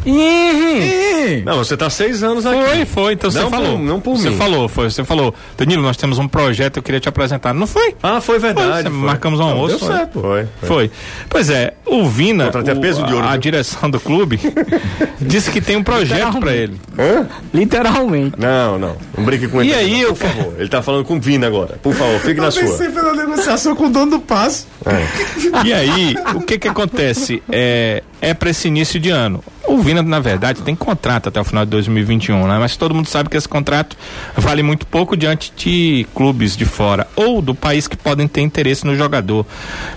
[1.44, 2.56] Não, você tá seis anos aqui.
[2.64, 3.72] Foi, foi, então você Não falou.
[3.76, 4.36] por- não por você mim.
[4.36, 7.52] falou, foi, você falou, Danilo, nós temos um projeto, eu queria te apresentar.
[7.54, 7.94] Não foi?
[8.02, 8.82] Ah, foi Foi, verdade.
[8.88, 9.06] você- foi.
[9.06, 9.78] marcamos um almoço.
[9.78, 10.20] Deu certo.
[10.20, 10.48] Foi.
[10.62, 10.90] Foi.
[11.28, 13.40] Pois é, o Vina, Contratei a o- peso de ouro, a, viu?
[13.40, 14.40] direção do clube,
[15.20, 16.80] disse que tem um projeto para ele.
[17.52, 18.34] Literalmente.
[18.38, 18.96] Não, não.
[19.16, 19.74] Não brinque com E ele.
[19.74, 20.54] aí, não, eu por favor.
[20.58, 21.78] Ele tá falando com o Vina agora.
[21.82, 22.76] Por favor, fique na sua.
[22.90, 24.66] pela negociação com o dono do passo.
[25.64, 27.42] E aí, o que que acontece?
[27.50, 29.42] É, é para esse início de ano.
[29.66, 32.56] O Vina, na verdade, tem contrato até o final de 2021, né?
[32.58, 33.96] Mas todo mundo sabe que esse contrato
[34.36, 38.86] vale muito pouco diante de clubes de fora ou do país que podem ter interesse
[38.86, 39.44] no jogador.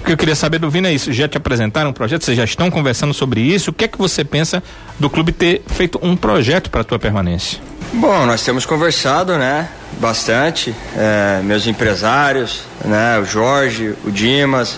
[0.02, 1.14] O que eu queria saber do Vina é isso.
[1.14, 2.26] Já te apresentaram um projeto?
[2.26, 3.70] Vocês já estão conversando sobre isso?
[3.70, 4.64] O que é que você pensa
[5.00, 7.60] do clube ter feito um projeto para a tua permanência?
[7.94, 9.68] Bom, nós temos conversado, né,
[10.00, 14.78] bastante, é, meus empresários, né, o Jorge, o Dimas,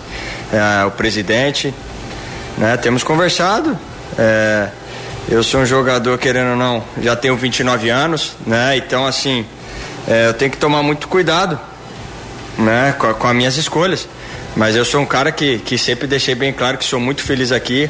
[0.51, 1.73] é, o presidente,
[2.62, 3.78] né, temos conversado.
[4.18, 4.70] é,
[5.28, 9.45] eu sou um jogador, querendo ou não, já tenho 29 anos, né, então assim,
[10.07, 11.59] é, eu tenho que tomar muito cuidado,
[12.57, 14.07] né, com, com as minhas escolhas.
[14.55, 17.53] Mas eu sou um cara que, que sempre deixei bem claro que sou muito feliz
[17.53, 17.89] aqui,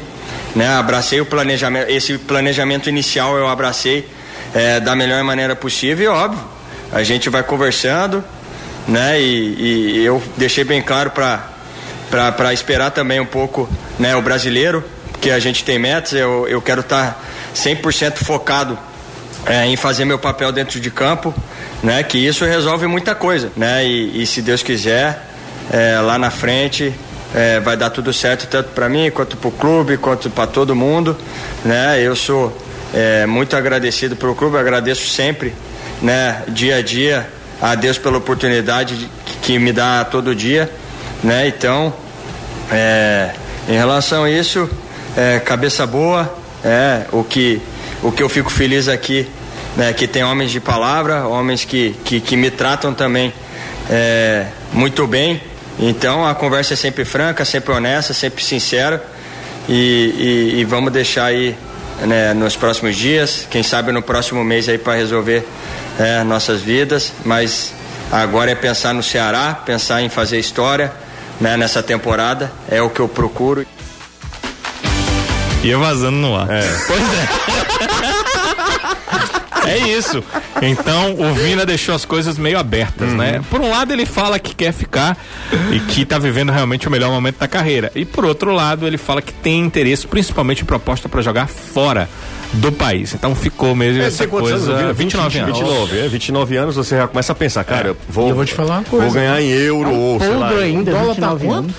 [0.54, 0.68] né?
[0.68, 4.08] Abracei o planejamento, esse planejamento inicial eu abracei
[4.54, 6.44] eh, da melhor maneira possível, e óbvio.
[6.92, 8.22] A gente vai conversando,
[8.86, 9.20] né?
[9.20, 11.51] E, e eu deixei bem claro para
[12.36, 14.14] para esperar também um pouco, né?
[14.14, 14.84] O brasileiro,
[15.20, 16.12] que a gente tem metas.
[16.12, 17.24] Eu, eu quero estar
[17.56, 18.78] 100% focado
[19.46, 21.34] é, em fazer meu papel dentro de campo,
[21.82, 22.02] né?
[22.02, 23.84] Que isso resolve muita coisa, né?
[23.86, 25.26] E, e se Deus quiser,
[25.72, 26.92] é, lá na frente
[27.34, 30.76] é, vai dar tudo certo tanto para mim quanto para o clube, quanto para todo
[30.76, 31.16] mundo,
[31.64, 31.98] né?
[31.98, 32.54] Eu sou
[32.92, 35.54] é, muito agradecido pelo clube, agradeço sempre,
[36.02, 36.42] né?
[36.48, 37.26] Dia a dia
[37.60, 39.08] a Deus pela oportunidade de-
[39.40, 40.70] que me dá todo dia,
[41.24, 41.46] né?
[41.48, 41.92] Então
[42.70, 43.30] é,
[43.68, 44.68] em relação a isso,
[45.16, 46.32] é, cabeça boa,
[46.64, 47.60] é, o que,
[48.02, 49.28] o que eu fico feliz aqui,
[49.76, 53.32] né, que tem homens de palavra, homens que, que, que me tratam também
[53.90, 55.40] é, muito bem.
[55.78, 59.02] Então a conversa é sempre franca, sempre honesta, sempre sincera.
[59.68, 61.56] E, e- e vamos deixar aí
[62.02, 65.46] né, nos próximos dias, quem sabe no próximo mês aí para resolver
[65.98, 67.12] é, nossas vidas.
[67.24, 67.72] Mas
[68.10, 70.92] agora é pensar no Ceará, pensar em fazer história
[71.42, 72.50] né, nessa temporada.
[72.70, 73.66] É o que eu procuro.
[75.62, 76.48] Ia vazando no ar.
[76.86, 77.02] Pois
[79.66, 79.72] é.
[79.72, 80.24] é isso.
[80.60, 83.42] Então o Vina deixou as coisas meio abertas, né?
[83.50, 85.16] Por um lado ele fala que quer ficar
[85.70, 87.92] e que tá vivendo realmente o melhor momento da carreira.
[87.94, 92.08] E por outro lado ele fala que tem interesse, principalmente em proposta para jogar fora
[92.54, 93.14] do país.
[93.14, 94.54] Então ficou mesmo É, essa coisa.
[94.54, 94.92] anos, Vina?
[94.92, 95.58] 29 anos.
[95.58, 98.54] 29, é, 29 anos você já começa a pensar, cara, eu vou, eu vou te
[98.54, 99.04] falar uma coisa.
[99.06, 100.50] Vou ganhar em euro ou sei lá.
[100.50, 101.74] Ainda, o dólar 29 tá.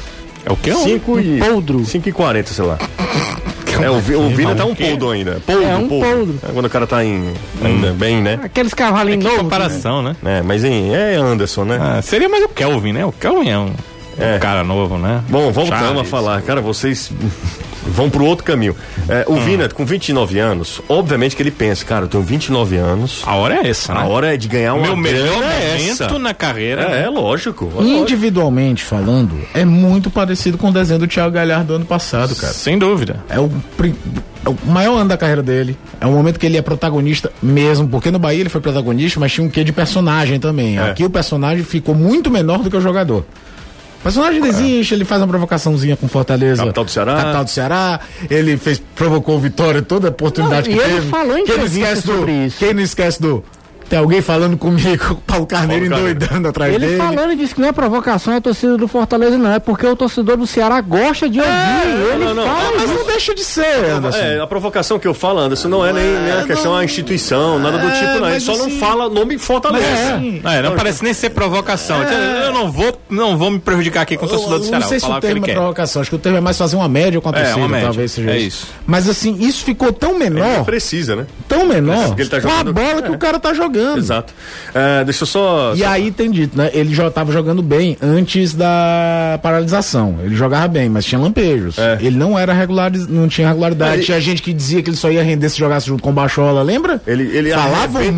[0.46, 0.74] É o quê?
[0.74, 1.86] 5 e poldro.
[1.86, 2.78] 5 e 40, sei lá.
[3.82, 5.42] É, o, o Vina tá um poldo ainda.
[5.48, 6.40] Poldo, É um poldro.
[6.48, 8.40] É quando o cara tá em, ainda bem, né?
[8.44, 9.42] Aqueles cavalinhos Que novos.
[9.42, 10.16] comparação, né?
[10.24, 11.80] É, mas em, é Anderson, né?
[11.82, 13.04] Ah, seria mais o Kelvin, né?
[13.04, 13.72] O Kelvin é um,
[14.20, 14.36] É.
[14.36, 15.24] um cara novo, né?
[15.28, 16.02] Bom, voltamos Charles.
[16.02, 16.42] a falar.
[16.44, 17.12] Cara, vocês
[17.88, 18.76] vão pro outro caminho.
[19.08, 19.36] É, Hum.
[19.38, 23.36] o Vina, com 29 anos, obviamente que ele pensa, cara, eu tenho 29 anos, A
[23.36, 24.00] hora é essa, né?
[24.02, 26.20] a hora é de ganhar uma Meu melhor é momento essa.
[26.20, 26.84] na carreira.
[26.84, 27.66] É, é lógico.
[27.66, 27.84] é lógico.
[28.02, 32.54] Individualmente falando, é muito parecido com o desenho do Thiago Galhardo do ano passado, cara.
[32.54, 33.24] Sem dúvida.
[33.30, 33.50] É o,
[34.46, 35.78] é o maior ano da carreira dele.
[36.00, 39.32] É o momento que ele é protagonista mesmo, porque no Bahia ele foi protagonista, mas
[39.32, 40.78] tinha um quê de personagem também.
[40.78, 40.90] É.
[40.90, 43.26] Aqui o personagem ficou muito menor do que o jogador.
[44.04, 46.62] O personagem existe, ele faz uma provocaçãozinha com Fortaleza.
[46.62, 47.16] Capital do Ceará.
[47.16, 48.00] Capital do Ceará.
[48.30, 51.10] Ele fez, provocou o Vitória toda a oportunidade Não, que e ele teve.
[51.10, 52.58] falou em quem não esquece do, sobre isso.
[52.60, 53.42] Quem não esquece do
[53.90, 56.12] Tem alguém falando comigo, o Paulo Carneiro Paulo Carneiro.
[56.26, 56.98] endoidando atrás Ele dele.
[56.98, 59.52] falando disse que não é provocação, é a torcida do Fortaleza, não.
[59.54, 61.52] É porque o torcedor do Ceará gosta de ouvir.
[62.14, 62.44] ele não, não.
[62.46, 62.94] fala Mas isso.
[62.94, 64.18] não deixa de ser, Anderson.
[64.20, 67.60] É, a provocação que eu falo, Anderson, não é nem, nem a questão a instituição,
[67.60, 68.14] nada do É, tipo, não.
[68.16, 69.86] Ele mas só não assim- fala nome Fortaleza.
[70.46, 72.02] É, não parece nem ser provocação.
[72.04, 74.80] Eu não vou, não vou me prejudicar aqui com o torcedor do Ceará.
[74.80, 76.76] não sei se o ele termo é provocação, acho que o termo é mais fazer
[76.76, 77.86] uma média com a É, torcida, uma média.
[77.88, 78.48] talvez seja É isso.
[78.64, 78.68] isso.
[78.86, 81.26] Mas assim, isso ficou tão Ele menor, precisa, né?
[81.48, 83.12] tão menor, ele tá com a bola que É.
[83.12, 83.73] o cara tá jogando.
[83.98, 84.34] Exato.
[84.74, 85.74] É, deixa eu só.
[85.76, 86.70] E só- aí tem dito, né?
[86.74, 90.18] Ele já tava jogando bem antes da paralisação.
[90.24, 91.78] Ele jogava bem, mas tinha lampejos.
[91.78, 91.98] É.
[92.02, 93.96] Ele não era regular, não tinha regularidade.
[93.98, 96.14] Ele- Tinha gente que dizia que ele só ia render se jogasse junto com o
[96.14, 97.02] Bachola, lembra?
[97.08, 97.54] Ele, ele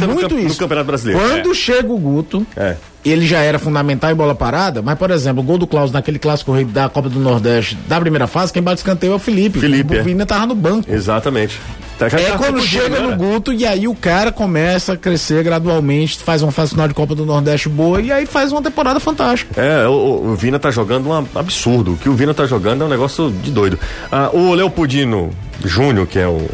[0.08, 0.60] no, muito no isso.
[0.60, 1.22] Campeonato Brasileiro.
[1.22, 2.76] Quando chega o Guto, É.
[3.04, 6.18] ele já era fundamental em bola parada, mas, por exemplo, o gol do Klaus naquele
[6.20, 9.60] clássico rei da Copa do Nordeste da primeira fase, quem bate escanteio é o Felipe.
[9.60, 10.04] Felipe, O é.
[10.04, 10.92] Vina tava no banco.
[10.92, 11.60] Exatamente.
[11.98, 13.16] Tá- É tá quando chega no.
[13.16, 17.16] Guto e aí o cara começa a crescer gradualmente, faz uma fase final de Copa
[17.16, 19.60] do Nordeste boa e aí faz uma temporada fantástica.
[19.62, 21.94] É, o, o Vina tá jogando um absurdo.
[21.94, 23.80] O que o Vina tá jogando é um negócio de doido.
[24.12, 25.30] Ah, o Leopoldino
[25.64, 26.46] Júnior, que é o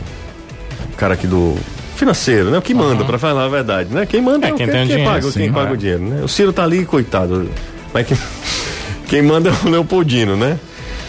[0.96, 1.56] cara aqui do
[1.96, 2.58] financeiro, né?
[2.60, 4.06] O que manda, pra falar a verdade, né?
[4.06, 5.74] Quem manda É, é, o quem quem, tem o quem dinheiro, paga, quem paga é.
[5.74, 6.22] o dinheiro, né?
[6.24, 7.50] O Ciro tá ali, coitado.
[7.94, 8.18] Mas quem,
[9.08, 10.60] quem manda é o Leopoldino, né?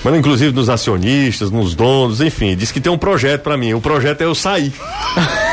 [0.04, 3.72] Manda inclusive nos acionistas, nos donos, enfim, diz que tem um projeto pra mim.
[3.74, 4.72] O projeto é eu sair.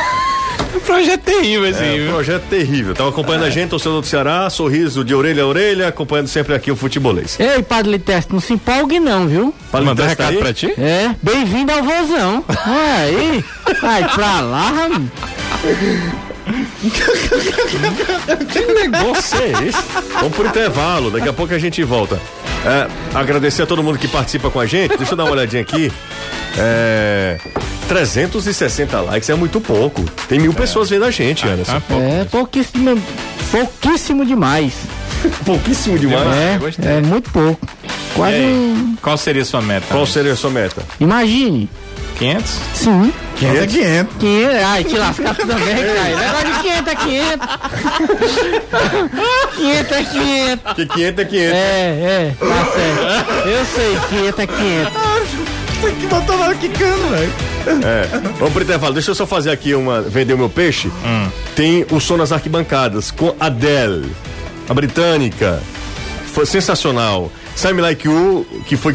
[0.72, 2.12] Um projeto terrível, assim, É, um viu?
[2.12, 2.94] projeto terrível.
[2.94, 6.70] Tava acompanhando a gente, torcedor do Ceará, sorriso de orelha a orelha, acompanhando sempre aqui
[6.70, 7.38] o futebolês.
[7.38, 9.54] Ei, Padre Liteste, não se empolgue não, viu?
[9.72, 10.38] Mandou testa recado aí.
[10.38, 10.72] pra ti?
[10.78, 12.44] É, bem-vindo ao vozão.
[12.66, 13.44] Aí,
[13.80, 15.02] vai pra lá, rapaz.
[18.52, 19.82] Que negócio é esse?
[20.14, 22.20] Vamos pro intervalo, daqui a pouco a gente volta.
[22.64, 24.96] É, agradecer a todo mundo que participa com a gente.
[24.96, 25.90] Deixa eu dar uma olhadinha aqui.
[26.58, 27.38] É,
[27.88, 30.02] 360 likes é muito pouco.
[30.28, 31.72] Tem mil pessoas vendo a gente, Anderson.
[31.72, 31.94] Tá, pô.
[31.94, 33.02] É, pouquíssimo,
[33.50, 34.74] pouquíssimo demais.
[35.44, 36.78] Pouquíssimo demais.
[36.82, 37.68] É, é muito pouco.
[38.14, 38.96] Quase um...
[39.02, 39.86] qual seria a sua meta?
[39.90, 40.82] Qual seria a sua meta?
[40.98, 41.68] Imagine.
[42.20, 42.60] 500?
[42.74, 43.12] Sim.
[43.36, 44.16] 500 é 500.
[44.18, 46.16] 500, ai, te lascar também, cara.
[46.16, 47.48] Negócio de 500 é 500.
[49.56, 50.74] 500 é 500.
[50.74, 51.54] Que 500 é 500.
[51.54, 53.48] É, é, tá certo.
[53.48, 54.92] Eu sei, 500 é 500.
[55.80, 57.32] Você que botou lá quicando, velho.
[57.86, 58.06] É.
[58.38, 58.92] Vamos pro intervalo.
[58.92, 60.02] Deixa eu só fazer aqui uma.
[60.02, 60.88] Vender o meu peixe.
[60.88, 61.28] Hum.
[61.56, 64.14] Tem o som nas arquibancadas com Adele,
[64.68, 65.62] a britânica.
[66.34, 67.32] Foi sensacional.
[67.56, 68.94] Simon Like You, que foi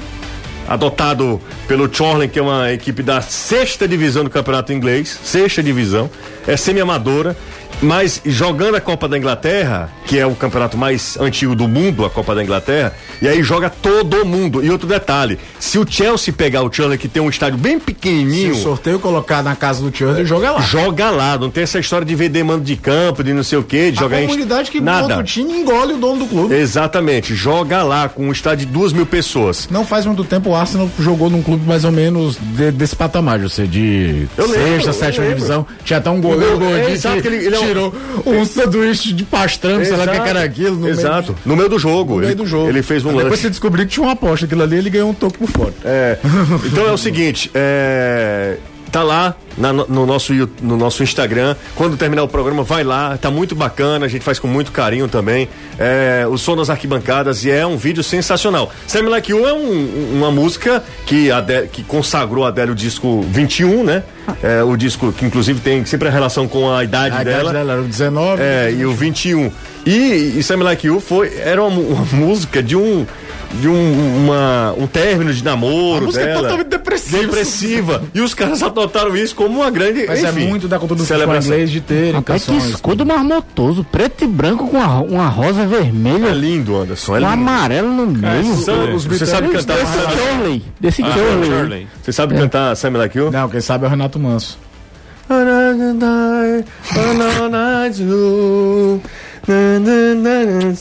[0.68, 6.09] adotado pelo Chorley, que é uma equipe da sexta divisão do campeonato inglês, sexta divisão,
[6.47, 7.36] é semi-amadora,
[7.82, 12.09] mas jogando a Copa da Inglaterra, que é o campeonato mais antigo do mundo, a
[12.09, 14.63] Copa da Inglaterra, e aí joga todo mundo.
[14.63, 17.86] E outro detalhe, se o Chelsea pegar o Chorley, que tem um estádio bem Se
[17.86, 20.61] pequenininho, o sorteio colocar na casa do Churchill, joga lá.
[20.61, 23.63] joga lá, não tem essa história de vender mando de campo, de não sei o
[23.63, 25.01] que, de A jogar em comunidade que nada.
[25.07, 26.53] monta o time engole o dono do clube.
[26.55, 29.67] Exatamente, joga lá com um estádio de duas mil pessoas.
[29.69, 33.39] Não faz muito tempo o Arsenal jogou num clube mais ou menos de- desse patamar,
[33.49, 35.36] seja, de Eu lembro, sexta, eu sétima lembro.
[35.38, 35.67] divisão.
[35.84, 37.93] Tinha até um goleiro é, gordinho exato, ele- ele é um- tirou
[38.26, 40.78] um sanduíche de pastrame, sei lá o que era aquilo.
[40.78, 42.13] no Exato, Meio, no meio do jogo.
[42.16, 42.70] no meio ele, do jogo.
[42.70, 45.13] Ele fez um Depois você descobriu que tinha uma aposta, aquilo ali ele ganhou um
[45.13, 45.74] toco por fora.
[45.84, 46.18] É,
[46.66, 48.57] então é o seguinte, é,
[48.91, 51.55] tá lá na- no, nosso, no nosso Instagram.
[51.75, 55.07] Quando terminar o programa, vai lá, tá muito bacana, a gente faz com muito carinho
[55.07, 55.47] também.
[55.79, 58.71] É, o som das arquibancadas e é um vídeo sensacional.
[58.87, 62.75] Sam Like You é um- uma música que, a Adele- que consagrou a Adele o
[62.75, 64.03] disco 21, né?
[64.41, 67.39] É, o disco que inclusive tem sempre a relação com a idade A dela.
[67.51, 68.41] idade dela era o 19.
[68.41, 69.51] É, e o 21.
[69.85, 73.05] E, e Sam Like You foi, era uma, uma música de um.
[73.61, 75.99] De um, uma, um término de namoro.
[76.03, 76.41] A música é dela.
[76.41, 77.21] totalmente depressiva.
[77.21, 78.03] Depressiva.
[78.13, 80.05] E os caras adotaram isso como uma grande.
[80.07, 81.51] Mas enfim, é muito da cultura do futebol celebração.
[81.53, 82.69] inglês de terem Rapaz, que canções.
[82.71, 87.13] escudo marmotoso, preto e branco com uma, uma rosa É vermelha, lindo, Anderson.
[87.13, 87.31] É um lindo.
[87.33, 88.55] amarelo no meio.
[88.57, 89.85] São- você sabe Desse cantar.
[90.11, 91.11] Chorley, desse Ah.
[91.11, 91.87] Shirley.
[92.03, 93.31] Você sabe cantar Sam Like You?
[93.31, 94.57] Não, quem sabe é o Renato Manso.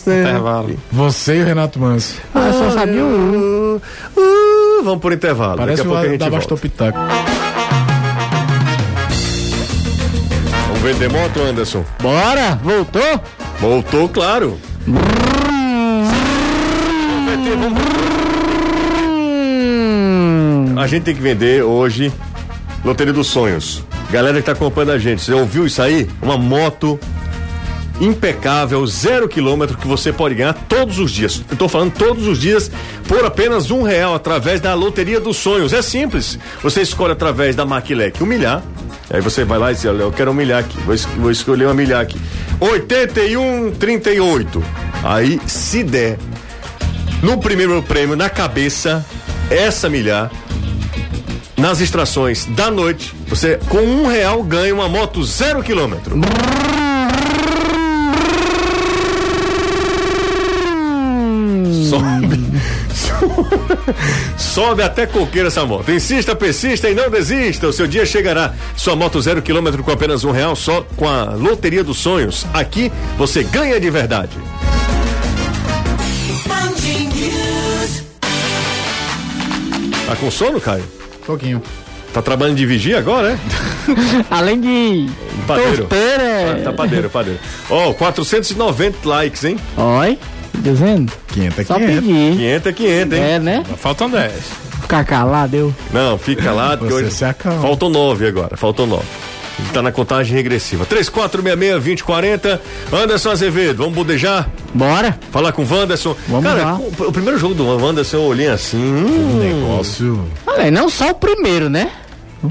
[0.06, 0.76] Intervalo.
[0.90, 2.16] Você e o Renato Manso.
[2.34, 3.76] Ah, eu só sabia um.
[4.16, 5.56] Uh, vamos por intervalo.
[5.58, 6.38] Parece Daqui a pouco a gente da volta.
[6.38, 6.98] Bastopitaco.
[10.84, 11.82] Vender moto, Anderson?
[12.02, 13.20] Bora, voltou?
[13.58, 14.58] Voltou, claro.
[19.46, 22.12] Hum, A gente tem que vender hoje
[22.84, 23.82] Loteria dos Sonhos.
[24.10, 26.08] Galera que tá acompanhando a gente, você ouviu isso aí?
[26.20, 27.00] Uma moto
[28.00, 31.42] impecável, zero quilômetro que você pode ganhar todos os dias.
[31.50, 32.70] Eu tô falando todos os dias
[33.06, 35.72] por apenas um real através da Loteria dos Sonhos.
[35.72, 36.38] É simples.
[36.62, 38.62] Você escolhe através da Maquilec um milhar.
[39.10, 40.76] Aí você vai lá e diz, olha, eu quero um milhar aqui.
[40.80, 42.18] Vou, vou escolher um milhar aqui.
[42.60, 44.64] 81, 38.
[45.02, 46.18] Aí, se der
[47.22, 49.04] no primeiro prêmio, na cabeça,
[49.50, 50.30] essa milhar,
[51.56, 56.18] nas extrações da noite, você com um real ganha uma moto zero quilômetro.
[64.36, 65.90] Sobe até coqueira essa moto.
[65.90, 67.66] Insista, persista e não desista.
[67.68, 68.52] O seu dia chegará.
[68.76, 72.46] Sua moto zero quilômetro com apenas um real só com a Loteria dos Sonhos.
[72.52, 74.36] Aqui você ganha de verdade.
[80.06, 80.84] Tá com sono, Caio?
[81.26, 81.62] Pouquinho.
[82.12, 83.38] Tá trabalhando de vigia agora, é?
[84.30, 85.10] Além de
[85.46, 85.78] Padeiro.
[85.78, 86.54] tosteira, é...
[86.62, 87.40] Tá padeiro, padeiro.
[87.68, 89.58] Ó, 490 likes, hein?
[89.76, 90.18] Oi,
[90.64, 91.12] dizendo?
[91.28, 91.94] 500 é Só 500.
[91.94, 92.32] pedir.
[92.36, 93.24] 500 é 500, hein?
[93.24, 93.64] É, né?
[93.78, 94.32] Faltam 10.
[94.82, 95.74] Ficar calado, eu.
[95.92, 96.76] Não, fica lá.
[96.76, 97.10] porque Você hoje...
[97.14, 97.62] se acalma.
[97.62, 99.06] Faltam nove agora, faltam nove.
[99.58, 100.84] Ele tá na contagem regressiva.
[100.86, 102.58] 3466-2040.
[102.92, 104.48] Anderson Azevedo, vamos budejar?
[104.74, 105.16] Bora?
[105.30, 106.16] Falar com o Wanderson.
[106.28, 106.74] Vamos Cara, lá.
[106.74, 108.76] o, o primeiro jogo do Wanderson eu olhei assim.
[108.78, 110.28] Hum, Negócio.
[110.46, 111.90] Olha, não só o primeiro, né?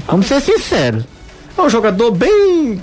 [0.06, 1.04] Vamos ser sinceros.
[1.56, 2.80] é um jogador bem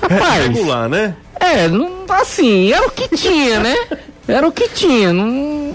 [0.00, 1.14] Rapaz, regular, né?
[1.40, 3.74] é, não, assim, era o que tinha, né?
[4.26, 5.12] Era o que tinha.
[5.12, 5.72] Não...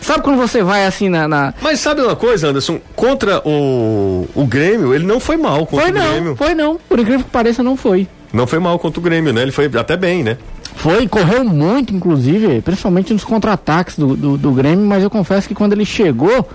[0.00, 1.28] Sabe quando você vai assim na.
[1.28, 2.80] na- Mas sabe uma coisa, Anderson?
[2.96, 6.36] Contra o, o Grêmio, ele não foi mal contra Foi o não, Grêmio.
[6.36, 6.76] foi não.
[6.88, 8.08] Por incrível que pareça, não foi.
[8.32, 9.42] Não foi mal contra o Grêmio, né?
[9.42, 10.38] Ele foi até bem, né?
[10.74, 15.54] Foi, correu muito, inclusive, principalmente nos contra-ataques do, do, do Grêmio, mas eu confesso que
[15.54, 16.48] quando ele chegou,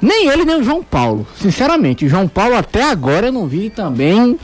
[0.00, 1.26] nem ele nem o João Paulo.
[1.38, 4.38] Sinceramente, o João Paulo até agora eu não vi também.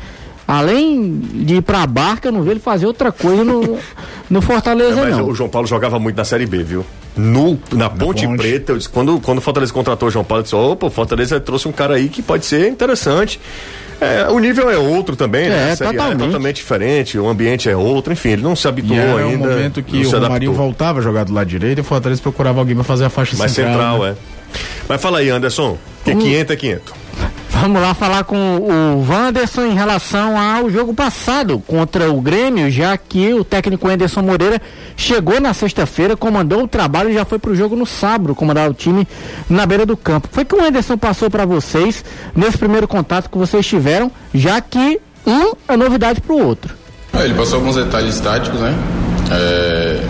[0.52, 3.78] Além de ir pra barca, eu não vi ele fazer outra coisa no,
[4.28, 5.28] no Fortaleza, Mas não.
[5.28, 6.84] o João Paulo jogava muito na Série B, viu?
[7.16, 8.36] No, na Ponte Ponte.
[8.38, 10.90] Preta, eu disse, quando, quando o Fortaleza contratou o João Paulo, eu disse: opa, o
[10.90, 13.40] Fortaleza trouxe um cara aí que pode ser interessante.
[14.00, 15.68] É, o nível é outro também, né?
[15.68, 16.22] É, A Série A totalmente.
[16.22, 19.30] é totalmente diferente, o ambiente é outro, enfim, ele não se E habituou era um
[19.30, 19.48] ainda.
[19.48, 20.54] momento que o adaptou.
[20.54, 23.36] voltava a jogar do lado direito e o Fortaleza procurava alguém pra fazer a faixa
[23.36, 23.74] Mais central.
[23.76, 24.16] central, né?
[24.54, 24.60] é.
[24.88, 26.92] Mas fala aí, Anderson, que 500 é 500.
[27.60, 32.96] Vamos lá falar com o Wanderson em relação ao jogo passado contra o Grêmio, já
[32.96, 34.62] que o técnico Anderson Moreira
[34.96, 38.72] chegou na sexta-feira, comandou o trabalho e já foi pro jogo no sábado, comandar o
[38.72, 39.06] time
[39.46, 40.26] na beira do campo.
[40.32, 42.02] Foi que o Anderson passou para vocês
[42.34, 46.74] nesse primeiro contato que vocês tiveram, já que um é novidade pro outro.
[47.12, 48.74] Ah, Ele passou alguns detalhes táticos, né?
[49.30, 50.02] É,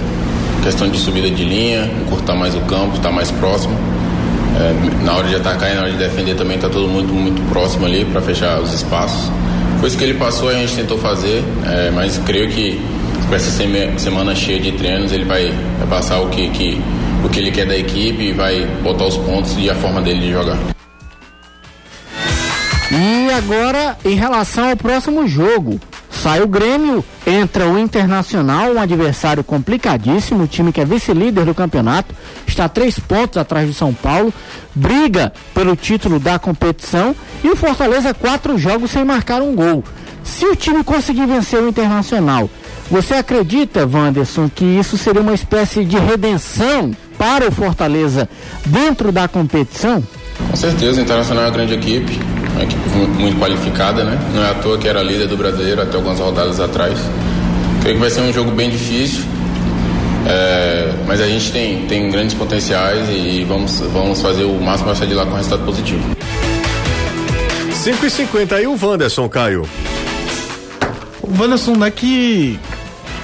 [0.62, 3.76] questão de subida de linha, encurtar mais o campo, estar mais próximo.
[4.59, 7.40] É, na hora de atacar e na hora de defender também está todo mundo muito
[7.51, 9.30] próximo ali para fechar os espaços.
[9.78, 12.80] Foi isso que ele passou e a gente tentou fazer, é, mas creio que
[13.28, 13.51] com essa
[13.96, 16.80] semana cheia de treinos ele vai, vai passar o que, que,
[17.24, 20.20] o que ele quer da equipe e vai botar os pontos e a forma dele
[20.20, 20.59] de jogar.
[22.92, 25.80] E agora, em relação ao próximo jogo,
[26.20, 31.54] sai o Grêmio, entra o Internacional, um adversário complicadíssimo, o time que é vice-líder do
[31.54, 32.14] campeonato,
[32.46, 34.32] está três pontos atrás do São Paulo,
[34.74, 39.82] briga pelo título da competição e o Fortaleza quatro jogos sem marcar um gol.
[40.22, 42.50] Se o time conseguir vencer o Internacional,
[42.90, 48.28] você acredita, Wanderson, que isso seria uma espécie de redenção para o Fortaleza
[48.66, 50.04] dentro da competição?
[50.50, 52.18] Com certeza, o Internacional é uma grande equipe,
[52.61, 54.18] uma equipe mu- muito qualificada, né?
[54.34, 56.98] Não é à toa que era líder do brasileiro até algumas rodadas atrás.
[57.80, 59.24] Creio que vai ser um jogo bem difícil,
[60.26, 64.94] é, mas a gente tem, tem grandes potenciais e vamos, vamos fazer o máximo para
[64.96, 66.02] sair de lá com resultado positivo.
[67.72, 69.66] 5 e 50 aí o Wanderson, Caio.
[71.22, 72.58] O Wanderson não é que.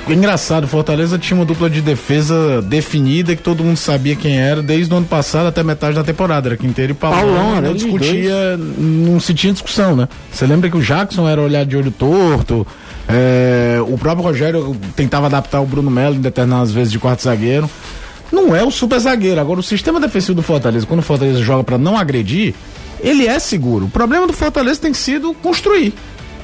[0.08, 4.92] Engraçado, Fortaleza tinha uma dupla de defesa definida que todo mundo sabia quem era desde
[4.94, 6.48] o ano passado até metade da temporada.
[6.48, 7.20] Era Quinteiro e Paulão.
[7.20, 10.08] Paulão, não discutia, não se tinha discussão, né?
[10.30, 12.64] Você lembra que o Jackson era olhar de olho torto,
[13.08, 17.68] é, o próprio Rogério tentava adaptar o Bruno Melo em determinadas vezes de quarto zagueiro.
[18.30, 19.40] Não é o super zagueiro.
[19.40, 22.54] Agora, o sistema defensivo do Fortaleza, quando o Fortaleza joga para não agredir,
[23.00, 23.86] ele é seguro.
[23.86, 25.94] O problema do Fortaleza tem sido construir.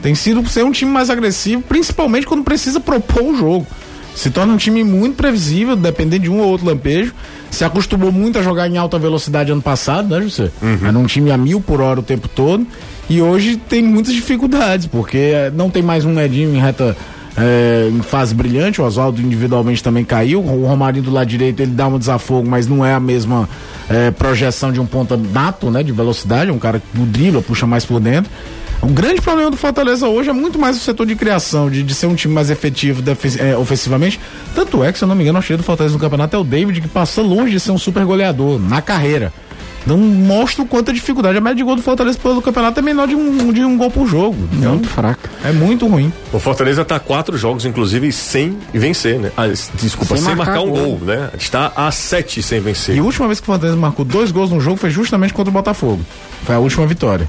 [0.03, 3.66] Tem sido ser um time mais agressivo, principalmente quando precisa propor o jogo.
[4.14, 7.14] Se torna um time muito previsível, dependendo de um ou outro lampejo.
[7.50, 10.50] Se acostumou muito a jogar em alta velocidade ano passado, né, José?
[10.86, 12.66] Era um time a mil por hora o tempo todo.
[13.09, 16.96] E hoje tem muitas dificuldades, porque eh, não tem mais um Edinho em reta
[17.36, 18.80] eh, em fase brilhante.
[18.80, 20.40] O Oswaldo individualmente também caiu.
[20.40, 23.48] O Romarinho do lado direito ele dá um desafogo, mas não é a mesma
[23.88, 25.82] eh, projeção de um ponta nato, né?
[25.82, 26.50] De velocidade.
[26.50, 28.30] É um cara que dribla, puxa mais por dentro.
[28.83, 31.95] O grande problema do Fortaleza hoje é muito mais o setor de criação, de, de
[31.95, 33.01] ser um time mais efetivo
[33.39, 34.18] é, ofensivamente.
[34.57, 36.39] Tanto é que, se eu não me engano, o artilheiro do Fortaleza no campeonato é
[36.39, 39.33] o David, que passa longe de ser um super goleador na carreira.
[39.87, 41.37] Não mostra o quanto a dificuldade.
[41.39, 43.91] A média de gol do Fortaleza pelo campeonato é menor de um, de um gol
[43.91, 44.37] por jogo.
[44.53, 45.28] Então, Muito fraca.
[45.45, 46.12] é muito ruim.
[46.33, 49.33] O Fortaleza está quatro jogos, inclusive, sem vencer, né?
[49.37, 50.99] Ah, desculpa, sem, Sem marcar, marcar um gol.
[50.99, 51.30] gol, né?
[51.39, 52.95] Está a sete sem vencer.
[52.97, 55.51] E a última vez que o Fortaleza marcou dois gols no jogo foi justamente contra
[55.51, 56.01] o Botafogo.
[56.45, 57.28] Foi a última vitória.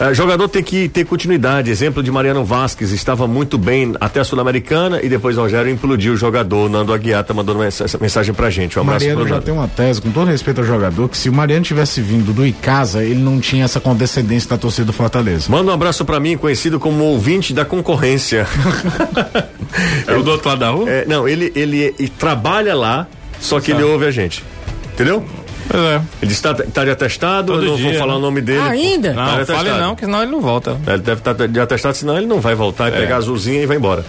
[0.00, 1.70] Ah, jogador tem que ter continuidade.
[1.70, 6.12] Exemplo de Mariano Vasquez, estava muito bem até a Sul-Americana e depois o Rogério implodiu
[6.12, 6.68] o jogador.
[6.70, 8.78] Nando Aguiar tá mandando essa mensagem pra gente.
[8.78, 11.16] Um O abraço Mariano pro já tem uma tese, com todo respeito ao jogador, que
[11.16, 14.92] se o Mariano tivesse vindo do Icasa, ele não tinha essa condescendência da torcida do
[14.92, 15.50] Fortaleza.
[15.50, 18.46] Manda um abraço pra mim, conhecido como ouvinte da concorrência.
[20.06, 20.88] É o do outro lado da rua?
[20.88, 23.06] É, não, ele, ele, ele trabalha lá,
[23.38, 24.42] só que ele ouve a gente.
[24.94, 25.22] Entendeu?
[25.70, 26.00] Pois é.
[26.22, 28.18] Ele está, está de atestado, Todo eu não vou dia, falar né?
[28.18, 28.60] o nome dele.
[28.60, 29.12] Ainda?
[29.12, 29.80] Tá Não, fale atestado.
[29.80, 30.76] não, que senão ele não volta.
[30.86, 33.00] É, Ele deve estar de atestado, senão ele não vai voltar e É.
[33.00, 34.04] pegar a azulzinha e vai embora.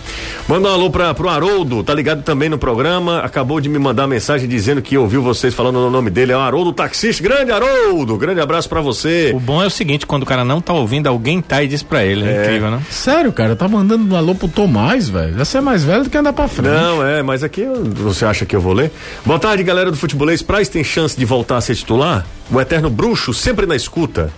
[0.48, 3.20] Manda um alô pra, pro Haroldo, tá ligado também no programa.
[3.20, 6.32] Acabou de me mandar mensagem dizendo que ouviu vocês falando o nome dele.
[6.32, 7.22] É o Haroldo Taxista.
[7.22, 8.18] Grande Haroldo!
[8.18, 9.32] Grande abraço pra você.
[9.36, 11.84] O bom é o seguinte, quando o cara não tá ouvindo, alguém tá e diz
[11.84, 12.28] pra ele.
[12.28, 12.82] É, incrível, né?
[12.90, 15.36] Sério, cara, tá mandando um alô pro Tomás, velho.
[15.38, 16.70] Você é mais velho do que andar pra frente.
[16.70, 18.92] Não, é, mas aqui você acha que eu vou ler?
[19.26, 20.42] Boa tarde, galera do Futebolês.
[20.42, 22.26] Praz tem chance de voltar a ser titular?
[22.52, 24.32] O eterno bruxo sempre na escuta.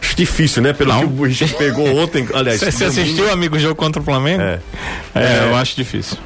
[0.00, 0.72] Acho difícil, né?
[0.72, 1.08] Pelo Não.
[1.08, 2.26] que o Richard pegou ontem.
[2.34, 4.42] Aliás, Você assistiu, amigo, o jogo contra o Flamengo?
[4.42, 4.60] É.
[5.14, 6.16] É, eu acho difícil.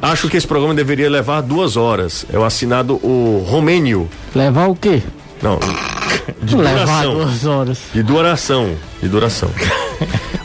[0.00, 2.26] Acho que esse programa deveria levar duas horas.
[2.32, 4.08] É o assinado o Romênio.
[4.34, 5.00] Levar o quê?
[5.42, 5.58] Não,
[6.42, 7.14] de duração.
[7.14, 7.78] duas horas.
[7.92, 8.74] De duração.
[9.02, 9.50] De duração.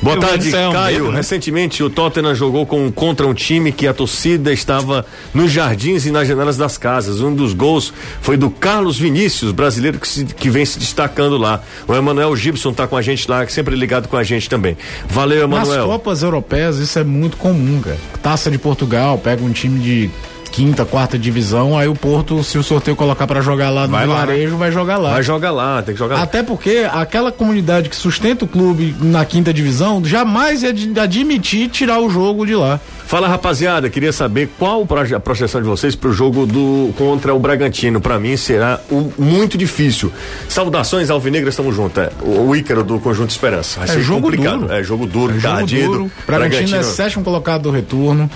[0.02, 1.00] Boa tarde, Caio.
[1.00, 1.18] medo, né?
[1.18, 6.12] Recentemente o Tottenham jogou com, contra um time que a torcida estava nos jardins e
[6.12, 7.20] nas janelas das casas.
[7.20, 7.92] Um dos gols
[8.22, 11.62] foi do Carlos Vinícius, brasileiro que, se- que vem se destacando lá.
[11.88, 14.78] O Emanuel Gibson tá com a gente lá, sempre ligado com a gente também.
[15.10, 15.88] Valeu, Nas Emanuel.
[15.88, 17.98] Copas Europeias isso é muito comum, cara.
[18.22, 20.10] Taça de Portugal, pega um time de
[20.58, 24.08] quinta, quarta divisão, aí o Porto, se o sorteio colocar pra jogar lá no Vai
[24.08, 25.12] lá, vilarejo, vai jogar lá.
[25.12, 26.24] Vai jogar lá, tem que jogar lá.
[26.24, 31.70] Até porque aquela comunidade que sustenta o clube na quinta divisão jamais ia ad- admitir
[31.70, 32.80] tirar o jogo de lá.
[33.06, 34.82] Fala rapaziada, queria saber qual
[35.16, 38.02] a projeção de vocês para o jogo do contra o Bragantino.
[38.02, 40.12] Para mim será um- muito difícil.
[40.50, 42.02] Saudações alvinegras, estamos juntos.
[42.02, 43.80] É, o, o Ícaro do Conjunto Esperança.
[43.80, 44.62] Vai É ser jogo complicado.
[44.62, 44.74] duro.
[44.74, 45.86] É jogo duro, É jogo tardido.
[45.92, 46.12] duro.
[46.26, 48.28] Bragantino, é sétimo colocado do retorno.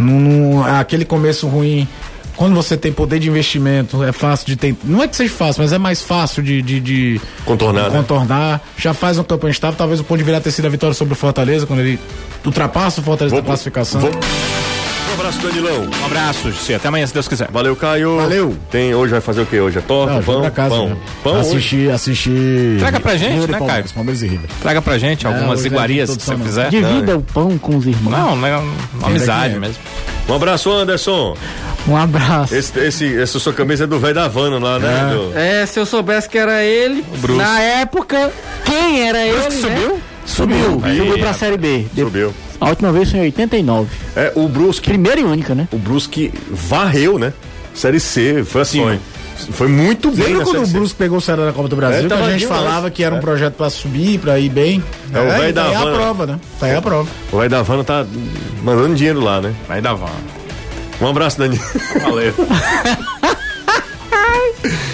[0.00, 1.86] Num, num- aquele começo ruim.
[2.36, 4.74] Quando você tem poder de investimento, é fácil de ter.
[4.82, 7.98] Não é que seja fácil, mas é mais fácil de, de, de Contornar, né?
[7.98, 8.62] contornar.
[8.78, 9.76] Já faz uma campanha estável.
[9.76, 11.98] Talvez o ponto de virar ter sido a vitória sobre o Fortaleza, quando ele
[12.46, 14.00] ultrapassa o Fortaleza Vou- na classificação.
[14.00, 14.10] vou-
[15.10, 15.88] Um abraço, Danilão.
[16.02, 16.74] Um abraço, Gissi.
[16.74, 17.48] Até amanhã, se Deus quiser.
[17.50, 18.16] Valeu, Caio.
[18.16, 18.56] Valeu.
[18.70, 19.60] Tem, hoje vai fazer o quê?
[19.60, 20.88] Hoje é torta, Não, pão, casa, pão.
[20.90, 20.96] né?
[21.22, 21.48] Pão hoje.
[21.50, 22.78] assistir, assistir.
[22.78, 23.94] Traga pra gente, River né, Palmeiras, Caio?
[23.94, 24.50] Palmeiras e River.
[24.62, 26.70] Traga pra gente algumas é iguarias que você introdução, fizer.
[26.70, 28.12] Divida o pão com os irmãos.
[28.12, 29.58] Não, é uma amizade é.
[29.58, 29.76] mesmo.
[30.28, 31.36] Um abraço, Anderson.
[31.88, 32.54] Um abraço.
[32.54, 35.10] Esse, esse, essa sua camisa é do velho da Havana lá, né?
[35.12, 37.38] Do- É, se eu soubesse que era ele, Bruce.
[37.38, 38.30] na época,
[38.64, 39.38] quem era ele?
[39.38, 39.50] né?
[39.50, 40.00] subiu?
[40.26, 40.80] Subiu.
[40.82, 41.32] Aí, Subiu pra.
[41.34, 41.86] Série B.
[41.94, 42.32] Subiu.
[42.60, 43.88] A última vez foi em 89.
[44.16, 45.66] É, o Brusque, Primeira e única, né?
[45.72, 47.32] o Brusque varreu, né?
[47.74, 48.82] Série C, foi assim.
[48.82, 48.98] Foi.
[49.52, 50.66] Foi muito bem Lembra quando o.
[50.66, 52.04] Brusque pegou o Ceará na Copa do Brasil?
[52.04, 52.62] É, que a gente demais.
[52.62, 53.20] falava que era um É.
[53.22, 54.84] projeto pra subir, pra ir bem.
[55.14, 55.96] É, o velho tá da aí a Havana.
[55.96, 56.40] prova, né?
[56.58, 57.08] Tá aí a prova.
[57.32, 58.06] O velho da Havana tá
[58.62, 59.54] mandando dinheiro lá, né?
[59.66, 60.10] Vai dar van.
[61.00, 61.58] Um abraço, Dani.
[62.02, 62.34] Valeu.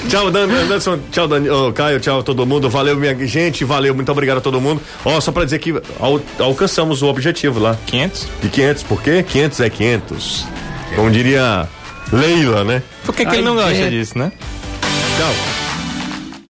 [0.08, 0.98] tchau, Dan, Anderson.
[1.10, 2.00] Tchau, Dani, ô, Caio.
[2.00, 2.68] Tchau, todo mundo.
[2.70, 3.64] Valeu, minha gente.
[3.64, 4.80] Valeu, muito obrigado a todo mundo.
[5.04, 7.76] Ó, só pra dizer que al- alcançamos o objetivo lá.
[7.86, 8.28] 500?
[8.42, 9.24] De 500, por quê?
[9.26, 10.46] 500 é 500.
[10.94, 11.68] Como diria
[12.12, 12.82] Leila, né?
[13.04, 13.90] Por que, que ele não Ai, gosta é.
[13.90, 14.32] disso, né?
[15.18, 15.55] Tchau.